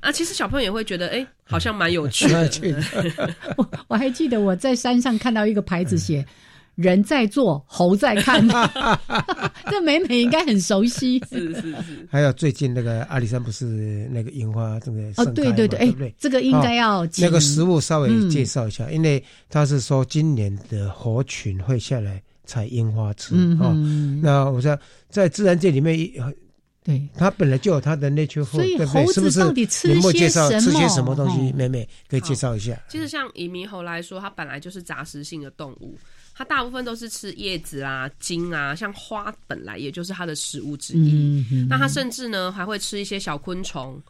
[0.03, 2.51] 啊，其实小朋友也会觉得，哎，好像蛮有趣的。
[3.57, 6.23] 我我还记得我在山上看到一个牌子，写
[6.75, 8.47] “人在做，猴在看”。
[9.71, 11.23] 这美美应该很熟悉。
[11.31, 12.09] 是是是。
[12.11, 13.65] 还有最近那个阿里山不是
[14.11, 16.15] 那个樱花正在盛开对对对，对？
[16.19, 22.23] 这个应该要那个食物稍微介绍一下，因为他是说今年的猴群会下来。
[22.45, 23.73] 采樱花吃哦，
[24.21, 24.77] 那我说
[25.09, 25.97] 在自然界里面，
[26.83, 29.07] 对它本来就有它的 nature food，对不对？
[29.13, 29.41] 是不是？
[29.89, 31.53] 有没有介绍吃些什么东西？
[31.53, 32.79] 妹妹可以介绍一下。
[32.91, 35.97] 其实像以猕猴来说，它本来就是杂食性的动物，
[36.35, 41.45] 它大部分都是吃叶子啊、茎啊，像花本来也就是它的食物之一。
[41.69, 44.03] 那它甚至呢还会吃一些小昆虫，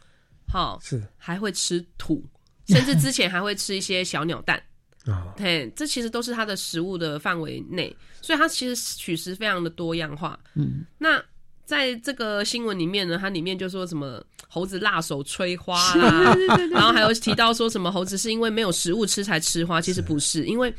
[0.47, 1.03] 好是。
[1.17, 2.23] 还会吃土，
[2.67, 4.61] 甚至之前还会吃一些小鸟蛋。
[5.05, 10.39] 啊，嘿，这其实都是它的食物的范围内，所以它其实取食非常的多样化。
[10.53, 11.21] 嗯，那
[11.65, 16.33] 在这个新闻里面呢，它里面就说什么猴子辣手吹花 啦，
[16.71, 20.73] 然后还有提到说什么猴子是因为没有食物吃才吃花，其实不是，因为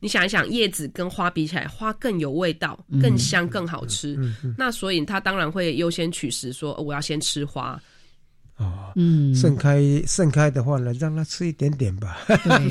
[0.00, 4.18] 你想一想，叶子跟花比起来，花更有味道、更香、更好吃，
[4.56, 7.80] 那所以他当然会优先取食，说我要先吃花。
[8.56, 12.18] 哦，嗯，盛开盛开的话呢，让它吃一点点吧。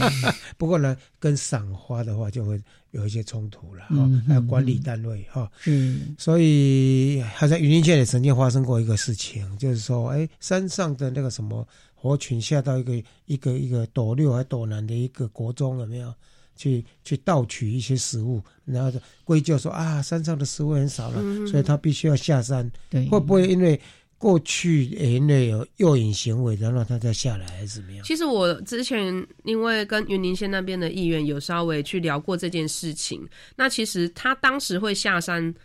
[0.56, 2.62] 不过呢，跟赏花的话就会
[2.92, 16.14] 有一些冲突了哈、嗯还有管理单位哈、嗯所以好像云林县也曾经发生过一个事情，就是说，哎，山上的那个什么猴群下到一个一个一个斗六还斗南的一个国中有没有？
[16.60, 21.48] 去去盗取一些食物，然后归咎说啊，山上的食物很少了，嗯。
[21.48, 22.70] 所以他必须要下山。
[22.90, 23.80] 对，会不会因为
[24.18, 28.04] 过去诶因为有诱引行为，然后他再下来，还是怎么样？
[28.04, 35.56] 其实我之前因为跟云林县那边的议员有稍微去聊过这件事情，那其实他当时会下山，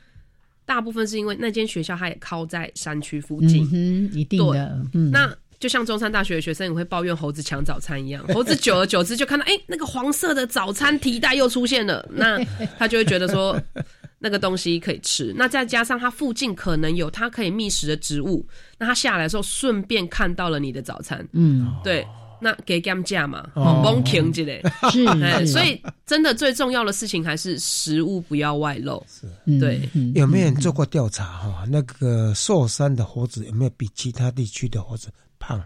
[0.65, 12.39] 大部分是因为那间学校他也靠在山区附近，嗯，一定的，嗯，那就像中山大学的学生也会抱怨猴子抢早餐一样，猴子久而久之就看到，哎、那个黄色的早餐提袋又出现了，那
[12.79, 13.61] 他就会觉得说
[14.19, 15.35] 那个东西可以吃。
[15.37, 18.47] 那再加上它附近可能有它可以觅食的植物，
[18.79, 22.07] 那他下来的时候顺便看到了你的早餐，嗯，对。
[22.41, 24.61] 那给 gam 价嘛，哦蒙停之类，
[24.93, 29.03] 是哎所以真的最重要的事情还是食物不要外露。
[29.09, 29.27] 是
[29.59, 31.65] 对，嗯有没有人做过调查哈？
[31.71, 35.09] 那个寿山的猴子有没有比其他地区的猴子
[35.47, 35.63] 胖？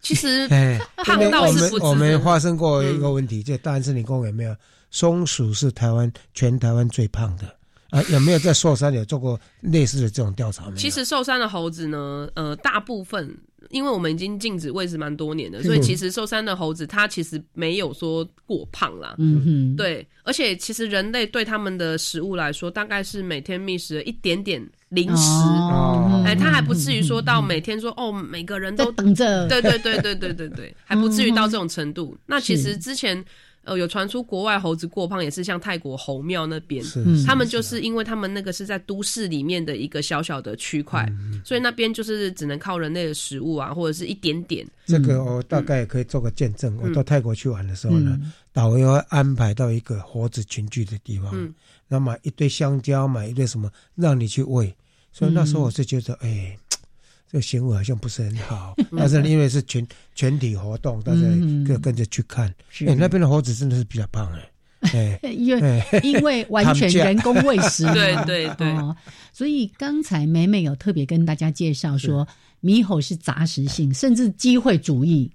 [0.00, 4.54] 其实哎，胖倒是不知我们发生过一个问题，就大安森林公园有没有
[4.90, 7.46] 松鼠是台湾全台湾最胖的
[7.90, 8.02] 啊？
[8.10, 10.64] 有没有在寿山有做过类似的这种调查？
[10.64, 13.32] 没有其实寿山的猴子呢，呃，大部分
[13.70, 19.14] 因为我们已经禁止喂食蛮多年的，嗯所以其实寿山的猴子它其实没有说过胖啦。
[19.18, 24.60] 嗯哼，对，而且其实人类对他们的食物来说，大概是每天觅食的一点点
[24.92, 26.22] 零食，哦。
[26.24, 32.16] 哎，他还不至于说到每天说哦，每个人都等着，对对对对对对对， 还不至于到这种程嗯度。
[32.26, 33.22] 那其实之前
[33.64, 36.84] 呃有传出国外猴子过胖，也是像泰国猴庙那边，
[37.26, 44.66] 他们就是因为他们那个是在都市里面的一个小小的区块，嗯所以那边就是只能靠人类的食物啊，或者是一点点。
[44.86, 46.76] 这个我大概也可以做个见证。
[46.82, 48.32] 我到泰国去玩的时候呢，嗯。
[48.52, 51.54] 导游会安排到一个猴子群聚的地方，嗯。
[51.88, 54.74] 那买一堆香蕉，买一堆什么，让你去喂。
[55.12, 56.56] 所以那时候我是觉得，哎，
[57.30, 58.74] 这个行为好像不是很好。
[58.96, 62.52] 但是因为是全全体活动，大家嗯就跟着去看。
[62.70, 64.48] 是哎，那边的猴子真的是比较胖哎。
[64.92, 68.96] 哎，因为因为完全人工喂食嘛， 对对对哦，
[69.32, 72.26] 所以刚才美美有特别跟大家介绍说，
[72.62, 75.30] 猕猴是杂食性，甚至机会主义，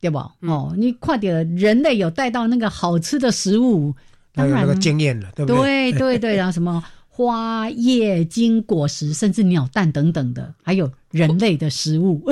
[0.00, 0.18] 对不？
[0.40, 3.94] 嗯哦，你快点，人类有带到那个好吃的食物，
[4.34, 5.98] 当然有那个经验了，对不对对？
[5.98, 6.82] 对对，然后什么
[7.14, 12.24] 花叶、茎、果实，甚至鸟蛋等等的，还有人类的食物。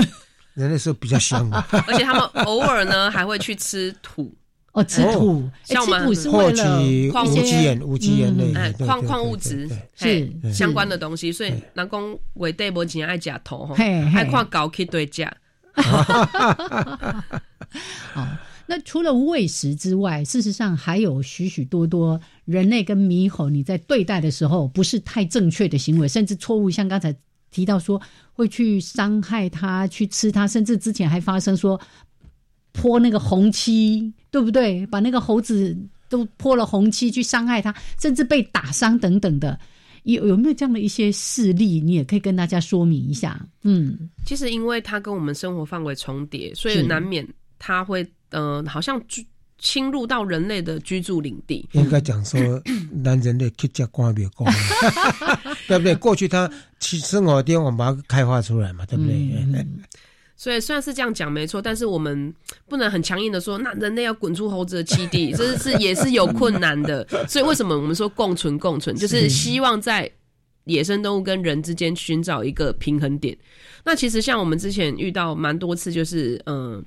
[0.55, 4.35] 人类是比较香的， 而且他们偶尔呢还会去吃土，
[4.73, 8.53] 哦，吃土，哎像我们吃土是获为了取矿物无机盐、无机盐类
[8.85, 9.43] 矿矿物对。
[9.43, 14.19] 质是相关的东西，所以人讲伟地无钱爱食土吼，嘿嘿。
[14.19, 15.31] 爱看狗去对价。
[18.17, 18.27] 哦，
[18.71, 27.13] 那除了喂食之外，事实上还有许许多多人类跟猕猴你在对待的时候不是太正确的行为，甚至错误，像刚才
[27.51, 28.01] 提到说
[28.33, 31.81] 会去伤害它、去吃它，甚至之前还发生说
[32.71, 34.87] 泼那个红漆，对不对？
[34.87, 35.77] 把那个猴子
[36.09, 39.59] 都泼了红漆去伤害它，甚至被打伤等等的。
[40.05, 41.81] 有有没有这样的一些事例？
[41.81, 43.45] 你也可以跟大家说明一下。
[43.65, 47.27] 嗯，其实因为它跟我们生活范围重叠，所以是难免
[47.59, 49.01] 它会呃，好像
[49.59, 51.69] 侵入到人类的居住领地。
[51.73, 52.41] 应该讲说，
[52.91, 54.51] 男人类去加关别光，
[55.69, 55.95] 对不对？
[55.95, 59.15] 过去他其实我的地方，我们把它开发出来嘛，对不对？
[59.15, 59.81] 嗯
[60.35, 62.35] 所以虽然是这样讲没错，但是我们
[62.67, 67.07] 不能很强硬的说，那人类要滚出猴子的基地， 这是也是有困难的。
[67.29, 70.11] 所以为什么我们说共存共存，就是希望在
[70.65, 73.37] 野生动物跟人之间寻找一个平衡点。
[73.85, 76.85] 那其实像我们之前遇到蛮多次，就是嗯、呃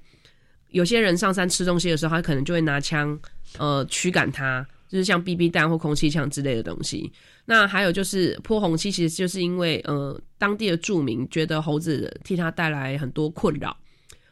[0.73, 3.17] 有些人上山吃东西的时候，他可能就会拿枪
[3.57, 7.11] 呃驱赶它，就是像 BB 弹或空气枪之类的东西。
[7.45, 13.77] 那还有就是泼红漆，其实就是因为呃当地的住民觉得猴子替他带来很多困扰，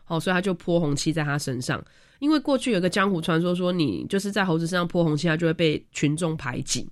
[0.08, 1.84] 哦，所以他就泼红漆在他身上。
[2.20, 6.88] 因为过去有个江湖传说说，你就是在猴子身上泼红漆，它就会被群众排挤。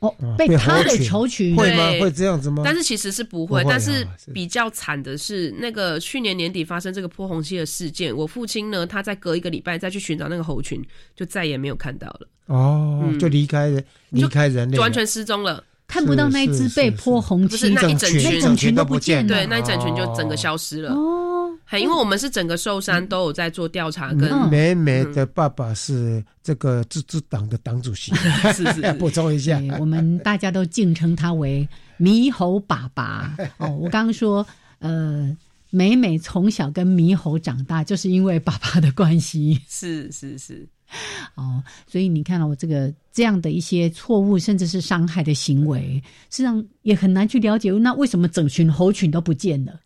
[0.00, 1.90] 哦，被他给求取会吗？
[2.00, 2.62] 会这样子吗？
[2.64, 4.30] 但是其实是不会，不会啊但是是。
[4.32, 10.82] 比较惨的是，那个去年年底发生这个泼红漆的事件，我父亲呢，他在隔一个礼拜再去寻找那个猴群，
[11.14, 13.18] 就再也没有看到了，哦，嗯。
[13.18, 15.62] 就离开人，离开人类，就完全失踪了。
[15.90, 20.92] 看不到那一只被泼红漆，不是那一整群，那整群都不见了，对，那一整群就整个消失了。
[20.94, 24.48] 哦，还因为我们是整个寿山都有在做调查，跟嗯。
[24.48, 28.92] 美美的爸爸是这个自治党的党主席，是 是是。
[28.98, 31.68] 补充一下，我们大家都敬称他为
[31.98, 33.34] 猕猴爸爸。
[33.58, 34.46] 哦，我刚刚说，
[34.78, 35.36] 呃，
[35.70, 39.60] 美美从小跟猕猴长大，就是因为爸爸的关系。
[39.68, 40.66] 是是是，
[41.36, 49.78] 哦，所以你看到我这个这样的一些错误，甚至是伤害的行为，实际上也很难去了解，那为什么整群猴群都不见了？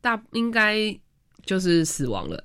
[0.00, 0.96] 大应该
[1.44, 2.44] 就是死亡了。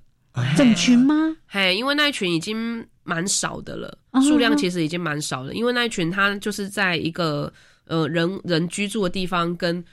[0.55, 1.13] 整群吗？
[1.45, 5.53] 嘿，因为那一群已经蛮少的了，哦数量其实已经蛮少了。
[5.53, 7.51] 因为那一群它就是在一个
[7.85, 9.83] 呃人人居住的地方跟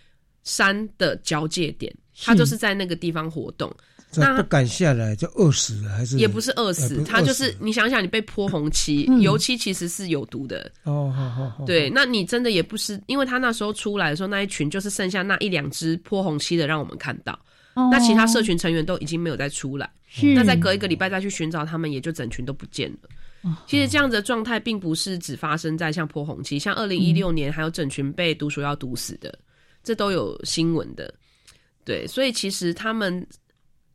[0.44, 1.92] 山的交界点，
[2.22, 3.70] 它就是在那个地方活动。
[4.11, 10.70] 这不敢下来就饿死了，还是也不是饿死，他就是你想想，你被泼红漆，嗯油漆其实是有毒的。
[10.84, 17.32] 哦，好好好，对，那你真的也不是，因为他那时候出来的时候，那一群就是剩下那一两只泼红漆的，让我们看到。
[17.74, 19.88] 哦那其他社群成员都已经没有再出来，
[20.34, 23.09] 那再隔一个礼拜再去寻找他们，也就整群都不见了。
[23.42, 29.38] 哦其实这样子的状态并不是只发生在像泼红漆，像二零一六年还有整群被毒鼠药毒死的，
[29.84, 31.14] 这都有新闻的。
[31.84, 33.24] 对，所以其实他们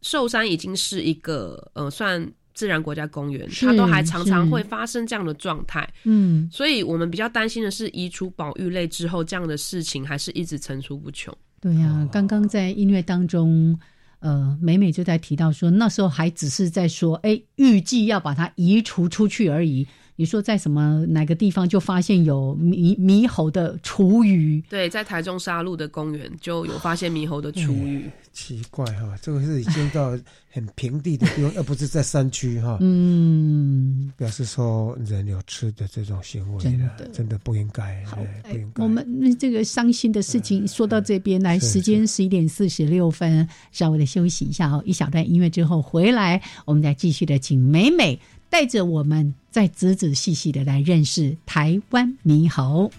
[0.04, 5.92] 寿山已经是一个呃算自然国家公园，它都还常常是会发生这样的状态。
[6.04, 11.36] 嗯，所以我们比较担心的是，移除保育类之后，这样的事情还是一直层出不穷。
[11.60, 13.76] 对呀、哦刚刚在音乐当中，
[14.20, 19.88] 呃，美美就在提到说，那时候还只是在说，哎，预计要把它移除出去而已。
[20.16, 24.64] 你说在什么哪个地方就发现有猕猕猴的雏鱼？
[24.70, 28.08] 对，在台中沙鹿的公园就有发现猕猴的厨余。
[28.34, 30.18] 奇怪哈，这个是已经到
[30.52, 32.78] 很平地的地方， 而不是在山区哈。
[32.82, 38.84] 嗯，表示说人有吃的这种行为了，真的不应该，好不应该。
[38.84, 48.20] 我们这个伤心的事情说到这边来，时间十一点四十六分，稍微的休息一下哦，一小段音乐之后回来，我们再继续的请美美
[48.50, 52.92] 带着我们再仔仔细细的来认识台湾猕猴。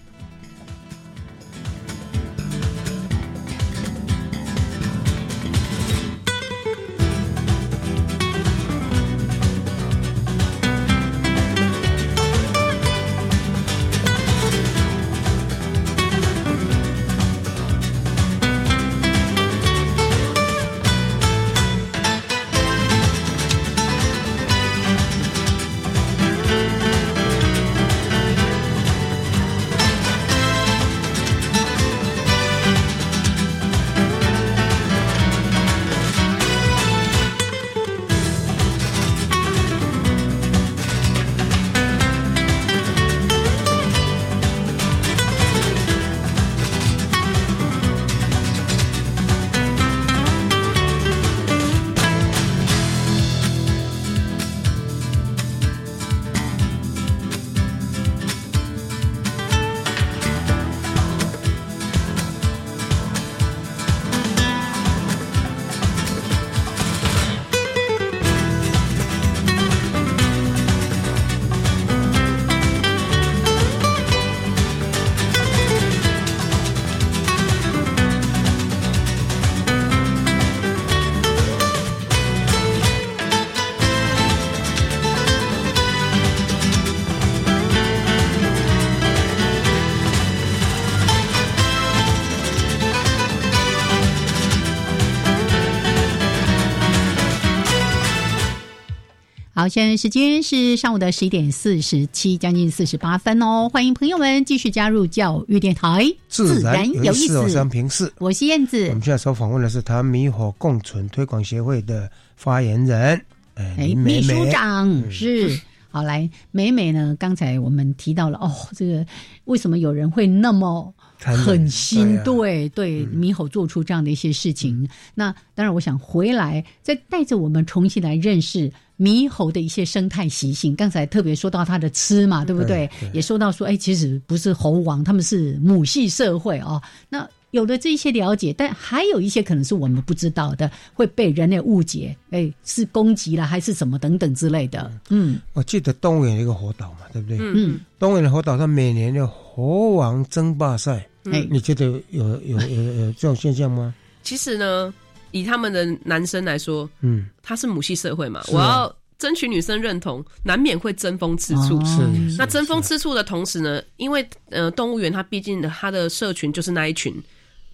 [99.65, 103.67] 好，现在时间是上午的十一点四十七，将近四十八分哦。
[103.73, 108.89] 欢迎朋友们继续加入教育电台，自然有意思，我是平视，我是燕子。
[108.89, 113.19] 我们现在所访问的是台湾猕猴共存推广协会的发言人，
[113.55, 115.59] 哎，秘书长嗯是。
[115.89, 117.15] 好，来，美美呢？
[117.17, 119.03] 刚才我们提到了哦，这个
[119.45, 124.87] 为什么有人会那么狠心对啊对对猕猴做出这样的一些事情？
[125.15, 128.69] 那当然，我想回来再带着我们重新来认识
[128.99, 130.75] 猕猴的一些生态习性。
[130.75, 132.87] 刚才特别说到它的吃嘛，对不对？
[132.99, 136.81] 对对也说到说，哎，其实不是猴王，他们是母系社会哦。
[137.09, 144.91] 那有了这一些了解，但还有一些可能是我们不知道的，会被人类误解，哎，是攻击了还是什么等等之类的。
[145.09, 147.37] 嗯，我记得动物园有一个猴岛嘛，对不对？
[147.39, 153.93] 嗯，动物园的猴岛它每年的猴王争霸赛，哎你觉得有有有有这种现象吗？
[154.21, 154.93] 其实呢，
[155.35, 158.45] 以他们的男生来说，嗯，他是母系社会嘛，啊。
[158.47, 161.77] 我要争取女生认同，难免会争风吃醋。
[161.77, 167.13] 哦是是那争风吃醋的同时呢，因为呃动物园它毕竟它的社群就是那一群，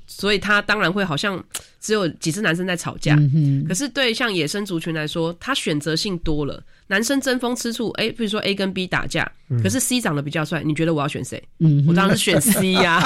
[0.07, 1.43] 所以它当然会好像
[1.80, 3.16] 只有几只男生在吵架。
[3.16, 11.42] 嗯可是对像野生族群来说，它选择性多了，男生争风吃醋，哎，比如说 A 跟 B 打架，嗯可是 C 长得比较帅，你觉得我要选谁？
[11.60, 13.02] 嗯我当然是选 C 呀、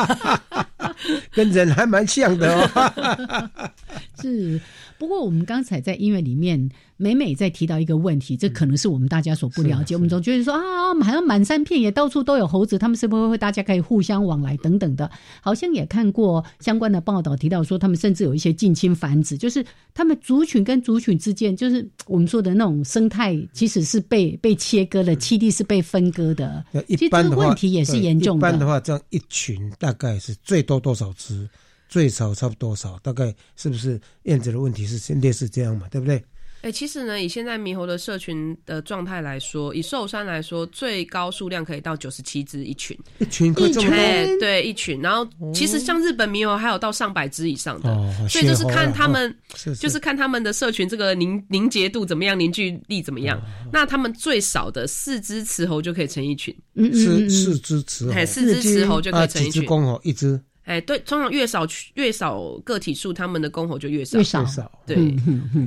[1.33, 3.49] 跟人还蛮像的哦。
[4.21, 4.59] 是，
[5.05, 9.93] 不过我们刚才在音乐里面，每每在提到一个问题，这可能是我们大家所不了解。
[9.93, 15.07] 我们总觉得说啊，好像满山遍野到处都有猴子，他们是不是会大家可以互相往来等等的？
[15.41, 26.65] 好像也看过相关的报道，提到说他们甚至有一些近亲繁殖，就是他们族群跟族群之间，就是我们说的那种生态，其实是被被切割的，栖地是被分割的。
[26.87, 31.47] 一其实这般的话，个问题也是对严重的一般的话，这样一群大概是最多多少只？
[31.95, 32.99] 最少差不多多少？
[33.01, 35.87] 大概是不是燕子的问题是类似这样嘛？
[35.89, 36.21] 对不对？
[36.61, 44.99] 哎、其实呢，以现在猕猴的社群的状态来说，以寿山来说，最高数量可以到九十七只一群，一群可以这么多哎对，一群。
[44.99, 53.41] 然后其实像日本猕猴还有到上百只以上的，哦所以就是看他们哦，是是就是看他们的社群这个凝凝结度怎么样，凝聚力怎么样。
[53.71, 64.17] 那他们最少的四只雌猴就可以成一群，嗯四四只雌猴，哎四只雌猴就可以啊成一群几只公猴一只，哎，对，通常越少越少个体数，他们的公猴就越少。
[64.17, 64.43] 越少
[64.85, 65.15] 对，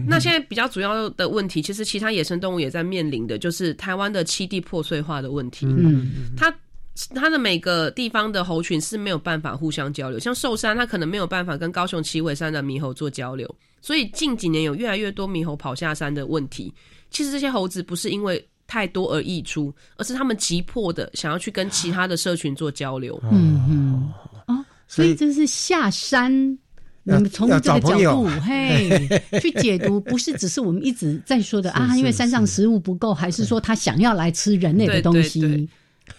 [0.07, 5.67] 那现在比较主要的问题，其实其他野生动物也在面临的，就是台湾的栖地破碎化的问题。
[5.67, 6.53] 嗯它
[7.15, 13.49] 它的每个地方的猴群是没有办法互相交流，像寿山，它可能没有办法跟高雄旗尾山的猕猴做交流，
[13.81, 16.75] 所以近几年有越来越多猕猴跑下山的问题。
[17.09, 23.17] 其实这些猴子不是因为太多而溢出，而是他们急迫的想要去跟其他的社群做交流。
[23.31, 24.28] 嗯嗯哦，
[24.89, 26.59] 所以这是下山。
[27.05, 29.09] 你们从这个角度， 嘿，
[29.41, 35.41] 去解读，不是只是我们一直在说的啊，因为山上食物不够，还是说他想要来吃人类的东西？
[35.41, 35.69] 对对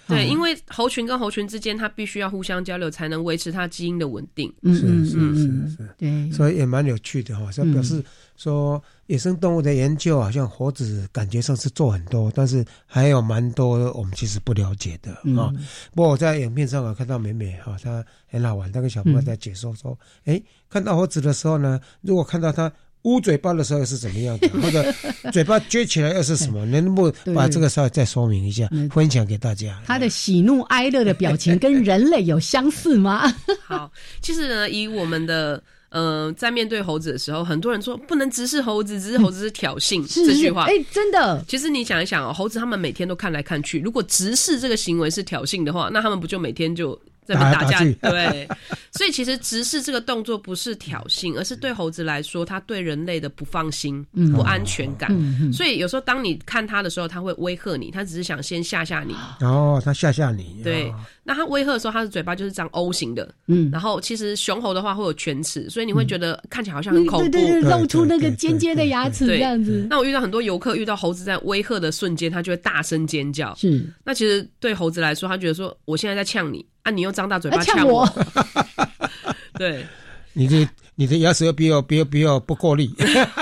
[0.07, 4.51] 对，嗯因为猴群跟猴群之间，它必须要互相交流，才能维持它基因的稳定。
[4.63, 7.51] 嗯嗯是嗯是嗯，对，所以也蛮有趣的哈。
[7.51, 8.03] 所以表示
[8.39, 15.51] 说，野生动物的研究好像猴子感觉上是做很多，但是还有蛮多我们其实不了解的啊。
[15.53, 22.71] 嗯不过我在影片上啊看到美美哈，她很好玩，她跟小朋友在解说说，哎，看到猴子的时候呢，如果看到它。
[23.03, 24.49] 捂嘴巴的时候是怎么样的？
[24.61, 24.83] 或者
[25.31, 26.65] 嘴巴撅起来又是什么？
[26.65, 29.81] 能不能把这个稍微再说明一下， 分享给大家？
[29.85, 33.33] 他的喜怒哀乐的表情跟人类有相似吗？
[33.65, 33.89] 好，
[34.21, 40.63] 其实呢，以我们的呃，在面对猴子的时候，很多人说不能直视猴子，直视猴子是挑衅、是这句话。
[40.65, 47.79] 哎，真的，其实你想一想哦，猴子他们每天都看来看去，如果直视这个行为是挑衅的话，那他们不就每天就在那打架？
[47.79, 48.49] 打打对，
[48.91, 55.11] 所以其实直视这个动作不是挑衅，而是对猴子来说，它对人类的不放心、嗯不安全感。
[55.11, 59.15] 嗯嗯所以有时候当你看它的时候，它会威吓你，它只是想先吓吓你。
[59.39, 60.95] 然后他吓吓你，对哦，
[61.29, 63.31] 那它威吓的时候，它的嘴巴就是长 O 型的。
[63.45, 67.29] 嗯，然后其实雄猴的话会有犬齿，所以你会觉得看起来好像很恐怖。
[67.29, 73.53] 对对对，对露出那个尖尖的牙齿对这样子，那我遇到很多游客遇到猴子在威吓的瞬间，他就会大声尖叫。
[73.53, 78.01] 是那其实对猴子来说，他觉得说我现在在呛你啊，你又张大嘴巴啊呛我。
[78.01, 78.25] 我
[79.53, 79.85] 对，
[80.33, 80.67] 你的
[80.99, 82.93] 你的牙齿又比我比我比我不过力，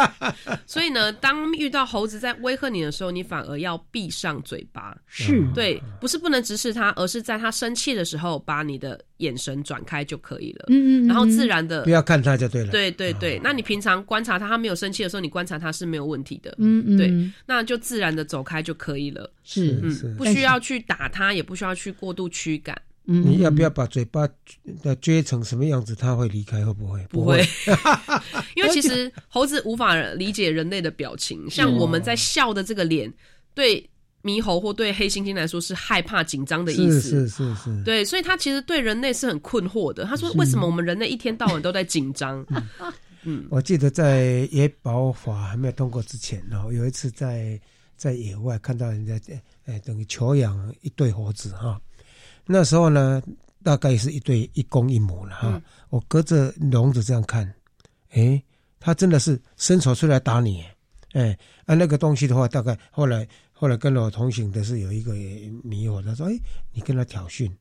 [0.68, 4.96] 所以呢，当遇到猴子在威吓你的时候，你反而要闭上嘴巴。
[5.08, 10.66] 是，对，不是不能直视它，而是在它生气的时候，把你的眼神转开就可以了。
[10.68, 12.70] 嗯嗯，然后嗯自然的不要看它就对了。
[12.70, 16.54] 对对对，那你平常观察它，它没有生气的时候，你观察它是没有问题的。
[16.60, 17.12] 嗯嗯，对，
[17.48, 19.28] 那就自然的走开就可以了。
[19.44, 22.80] 是嗯是，不需要去打它，也不需要去过度驱赶。
[23.08, 24.28] 嗯你要不要把嘴巴
[24.84, 25.96] 的撅成什么样子？
[25.96, 27.02] 他会离开会不会？
[27.10, 27.44] 不会，
[28.56, 33.12] 因为其实猴子无法理解人类的表情，像我们在笑的这个脸，
[33.54, 33.90] 对
[34.24, 37.02] 猕猴或对黑猩猩来说是害怕、紧张的意思。
[37.02, 40.04] 是是是，对，所以它其实对人类是很困惑的。
[40.04, 42.46] 他说：“为什么我们人类一天到晚都在紧张？”
[43.24, 47.60] 嗯，我记得在野保法还没有通过之前哦，有一次在
[47.96, 49.18] 在野外看到人家
[49.66, 51.80] 哎等于求养一对猴子哈，
[52.48, 53.22] 那时候呢
[53.64, 57.54] 大概是一对一公一母了哈，嗯我隔着笼子这样看，
[58.12, 58.42] 诶，
[58.80, 60.64] 他真的是伸手出来打你，
[61.14, 65.14] 哎，啊那个东西的话，大概后来后来跟我同行的是有一个
[65.64, 66.38] 迷惑，他说：“哎，
[66.72, 67.52] 你跟他挑衅，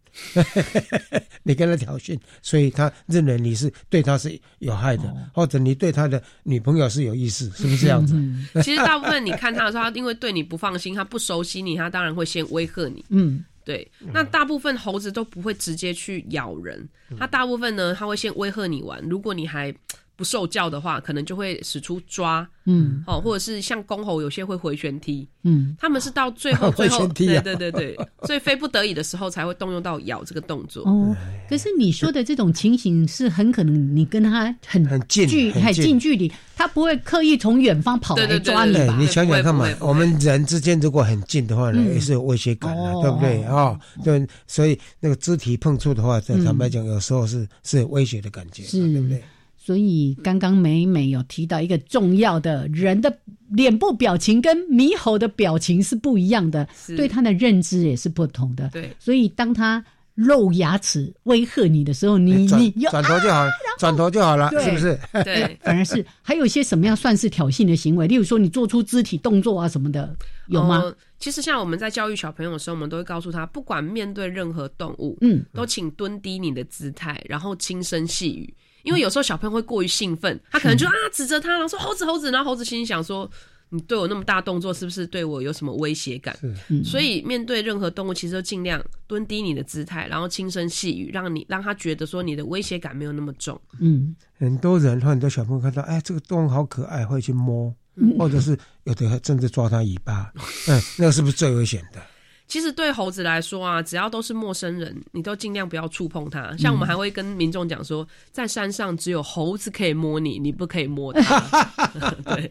[1.42, 8.14] 你跟他挑衅，所以他认为你是对他是有害的，或者你对他的女朋友是有意思，是不是这样子？”
[8.62, 13.02] 其实大部分你看他的时候，他因为对你不放心，他不熟悉你，他当然会先威吓你。
[13.08, 13.90] 嗯，对。
[14.12, 16.88] 那大部分猴子都不会直接去咬人，
[17.18, 19.02] 它大部分呢，它会先威吓你玩。
[19.08, 19.74] 如果你还
[20.16, 27.42] 不受教的话，可能就会使出抓，嗯，哦，或者是像公猴，有些会回旋踢，嗯，他们是到最后 最后，回旋踢啊。
[27.42, 30.82] 对对对对，所以非不得已的时候才会动用到咬这个动作。
[30.88, 31.14] 哦，
[31.50, 41.94] 可是你说的这种情形是很可能你跟他很很近距很很近近距离，他不会刻意从远方跑来对对对抓你你想想看嘛我们人之间如果很近的话呢，嗯。
[41.94, 43.42] 也是有威胁感的，哦对不对？
[43.44, 43.78] 啊？
[44.02, 48.80] 对，所以那个肢体碰触的话，嗯坦白讲，有时候是是有威胁的感觉，是。
[48.92, 49.22] 对不对？
[49.66, 53.12] 所以刚刚美美有提到一个重要的人的
[53.48, 58.68] 脸部表情跟猕猴的表情是不一样的，是对他的认知也是不同的。
[58.72, 63.44] 对所以当他露牙齿威吓你的时候，你你要转头就好，
[63.76, 64.96] 转头就好了，是不是？
[65.24, 70.14] 对， 反而是还有一些什么样算是挑衅的行为，例如说你做出肢体动作啊什么的，
[70.46, 70.78] 有吗？
[70.84, 78.54] 呃其实像我们在教育小朋友的时候，我们都会告诉他，不管面对任何动物，嗯，都请蹲低你的姿态，然后轻声细语。
[78.86, 83.30] 因为有时候小朋友会过于兴奋，他可能就啊指着他，然后说猴子猴子，然后猴子心里想说。
[83.68, 86.38] 你对我那么大动作，是不是对我有什么威胁感？
[86.68, 93.60] 嗯所以面对任何动物，其实都尽量蹲低你的姿态，然后轻声细语，让你让他觉得说你的威胁感没有那么重。
[93.80, 100.32] 嗯，很多人很多小朋友看到，哎，这个动物好可爱，会去摸，嗯或者是有的还甚至抓它尾巴，
[100.68, 102.00] 嗯， 那个是不是最危险的？
[102.48, 106.56] 其实对猴子来说啊，只要都是陌生人，你都尽量不要触碰它。
[106.56, 111.40] 像我们还会跟民众讲说，在山上只有猴子可以摸你，你不可以摸它。
[112.24, 112.50] 对，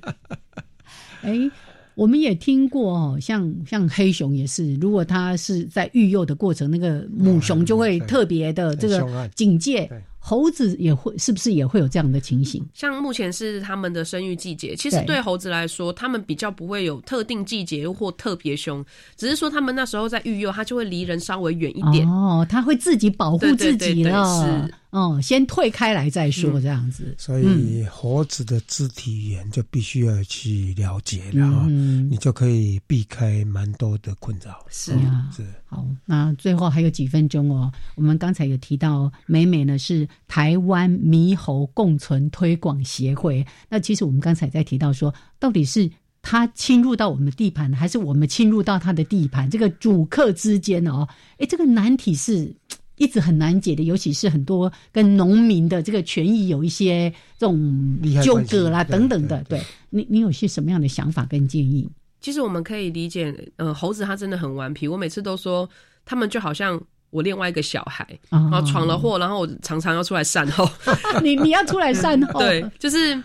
[1.22, 1.52] 哎，
[1.96, 10.04] 我们也听过哦，像像黑熊也是，如果它是在育幼的过程，那个母熊就会特别的这个警戒对。
[10.28, 12.66] 猴子也会是不是也会有这样的情形？
[12.74, 18.84] 像目前是他们的生育季节，其实对对猴子来说，他们比较不会有特定季节或特别凶，
[19.16, 22.10] 只是说他们那时候在育幼，它就会离人稍微远一点。
[22.10, 24.74] 哦，它会自己保护自己对对对了是。
[24.96, 27.14] 哦，先退开来再说，嗯这样子。
[27.18, 34.66] 所以猴子的肢体语言就必须要去了解了哈，嗯你就可以避开蛮多的困扰。
[34.70, 35.46] 是啊是。
[35.66, 37.70] 好，那最后还有几分钟哦。
[37.96, 43.46] 我们刚才有提到，美美呢是台湾猕猴共存推广协会。
[43.68, 45.92] 那其实我们刚才在提到说，到底是
[46.22, 49.50] 他侵入到我们的地盘，还是我们侵入到他的地盘？
[49.50, 51.06] 这个主客之间哦，
[51.38, 52.56] 哎，这个难题是。
[52.98, 61.88] 一直很难解的，尤其是很多跟农民的这个权益有一些这种纠葛啦等等的，对你，你有些什么样的想法跟建议？
[62.22, 64.88] 其实我们可以理解，呃，猴子它真的很顽皮。
[64.88, 65.70] 我每次都说，
[66.06, 66.82] 他们就好像
[67.12, 70.68] 我另外一个小孩，哦然后闯了祸，然后我常常要出来善后。
[71.22, 73.22] 你你要出来善后， 对，就是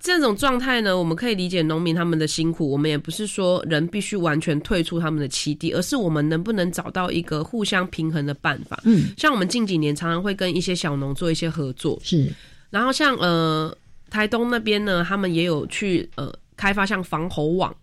[0.00, 2.70] 这种状态呢，我们可以理解农民他们的辛苦。
[2.70, 8.80] 我们也不是说人必须完全退出他们的栖地，而是我们能不能找到一个互相平衡的办法。
[8.84, 12.32] 嗯，像我们近几年常常会跟一些小农做一些合作，是，
[12.70, 13.76] 然后像呃
[14.08, 17.74] 台东那边呢，他们也有去呃开发像防猴网。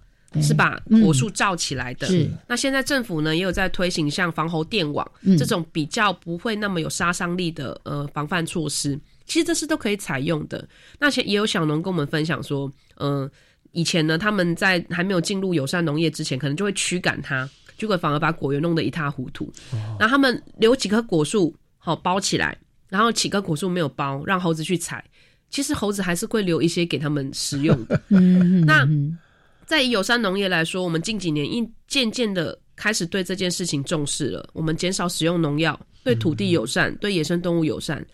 [0.41, 2.07] 是把果树罩起来的。
[2.07, 8.99] 嗯是那现在政府呢也有在推行像防猴电网、嗯这种比较不会那么有杀伤力的呃防范措施。
[9.26, 10.67] 其实这是都可以采用的。
[10.99, 13.30] 那些也有小农跟我们分享说，嗯、
[13.71, 19.51] 以前呢他们在还没有进入友善农业之前，可能就会驱赶它，结果反而把果园弄得一塌糊涂。
[19.99, 22.57] 然后他们留几棵果树好包起来，
[22.89, 25.03] 然后几棵果树没有包，让猴子去采。
[25.49, 28.01] 其实猴子还是会留一些给他们食用的。
[28.09, 29.17] 嗯，那嗯
[29.65, 34.47] 在以友善农业来说，我们近几年一渐渐的开始对这件事情重视了。
[34.53, 38.05] 我们减少使用农药，对土地友善，对野生动物友善。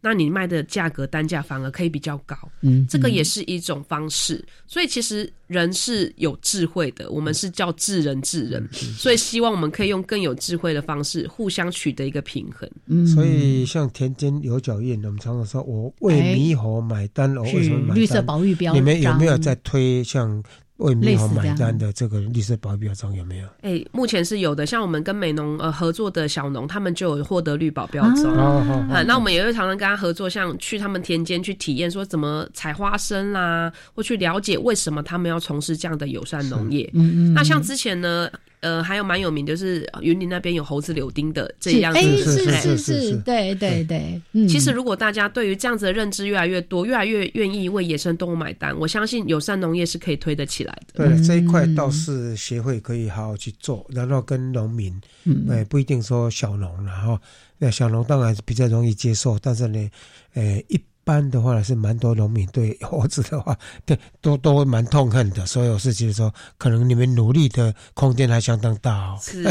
[0.00, 4.42] 那你卖的价格单价反而可以比较高，嗯这个也是一种方式。
[4.66, 12.68] 所以其实人是有智慧的，我们是叫智人智人，所以希望我们可以用更有智慧的方式，互相取得一个平衡。
[12.86, 17.96] 嗯所以像田间有脚印，我们常常说我为猕猴买单，我为什么买单？
[17.96, 20.42] 绿色保育标你们有没有在推像
[20.80, 23.14] 为美好买单的这个绿色保育标章？
[23.14, 23.46] 有没有？
[23.62, 28.32] 哎、目前是有的，像我们跟美农呃合作的小农，他们就有获得绿保标章。
[28.34, 36.88] 啊，那我们也会常常跟他合作，像去他们田间去体验，说怎么采花生啦，或去了解为什么他们要从事这样的友善农业。
[36.94, 38.30] 嗯嗯那像之前呢，
[38.60, 42.00] 呃，还有蛮有名，就是云林那边有猴子柳丁的这样子。
[42.00, 44.20] 是是是，对对对。
[44.32, 51.08] 嗯，其实如果大家对于这样子的认知越来越多，越来越愿意为野生动物买单，我相信友善农业是可以推得起来的。
[51.08, 55.00] 对，这一块倒是协会可以好好去做，然后跟农民，
[55.48, 57.20] 哎，不一定说小农了哈。
[57.58, 59.90] 那小农当然比较容易接受，但是呢，
[60.34, 60.80] 呃，一。
[61.10, 69.18] 一般的话是蛮多农民对猴子的话， 对都都会蛮痛恨的，所以我是觉得说，可能你们努力的空间还相当大哦。
[69.20, 69.42] 是。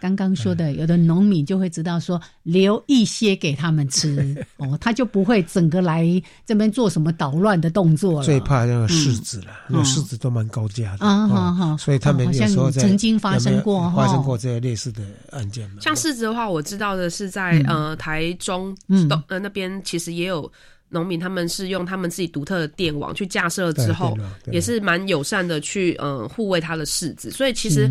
[0.00, 6.06] 刚刚说的，有的农民就会知道说留一些给他们吃 哦，他就不会整个来
[6.46, 8.24] 这边做什么捣乱的动作了。
[8.24, 15.68] 最怕那个柿子了，那柿子都蛮高价的啊，所以他们有时候曾经发生过发生过这些类似的案件。
[15.80, 18.76] 像柿子的话，我知道的是在呃台中
[19.08, 20.50] 东呃那边，其实也有
[20.88, 24.16] 农民，他们是用他们自己独特的电网去架设之后，
[24.52, 27.90] 也是蛮友善的去呃护卫他的柿子，所以其实。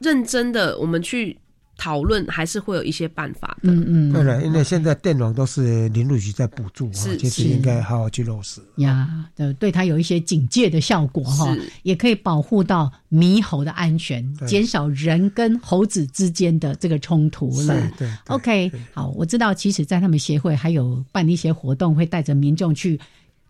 [0.00, 1.36] 认真的，我们去
[1.76, 3.72] 讨论，还是会有一些办法的。
[3.72, 9.26] 嗯嗯，对了，因为现在电网都是林路局在补助，是其实应该好好去落实呀。
[9.34, 17.90] 对，对它有一些警戒的效果哈，也可以保护到猕猴的安全，减少人跟猴子之间的这个冲突了。
[17.98, 22.98] 对，OK，好，我知道，其实，在他们协会还有办一些活动，会带着民众去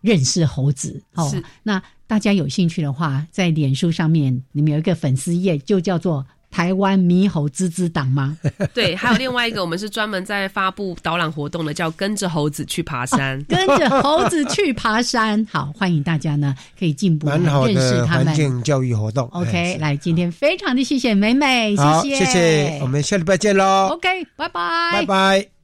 [0.01, 0.99] 认识猴子。
[1.13, 1.31] 哦，
[1.61, 6.25] 那大家有兴趣的话，在脸书上面，你们有一个粉丝页，就叫做。
[6.55, 8.37] 台湾猕猴滋滋党吗？
[8.73, 13.43] 对，还有另外一个，我们是专门在发布导览活动的，叫跟着猴子去爬山。
[13.43, 18.27] 跟着猴子去爬山， 好，欢迎大家呢可以进步认识他们。
[18.27, 19.27] 环境教育活动。
[19.33, 23.89] OK，来，今天非常的谢谢美美，谢谢，谢谢，我们下礼拜见喽。
[23.91, 25.54] OK，拜拜，拜拜。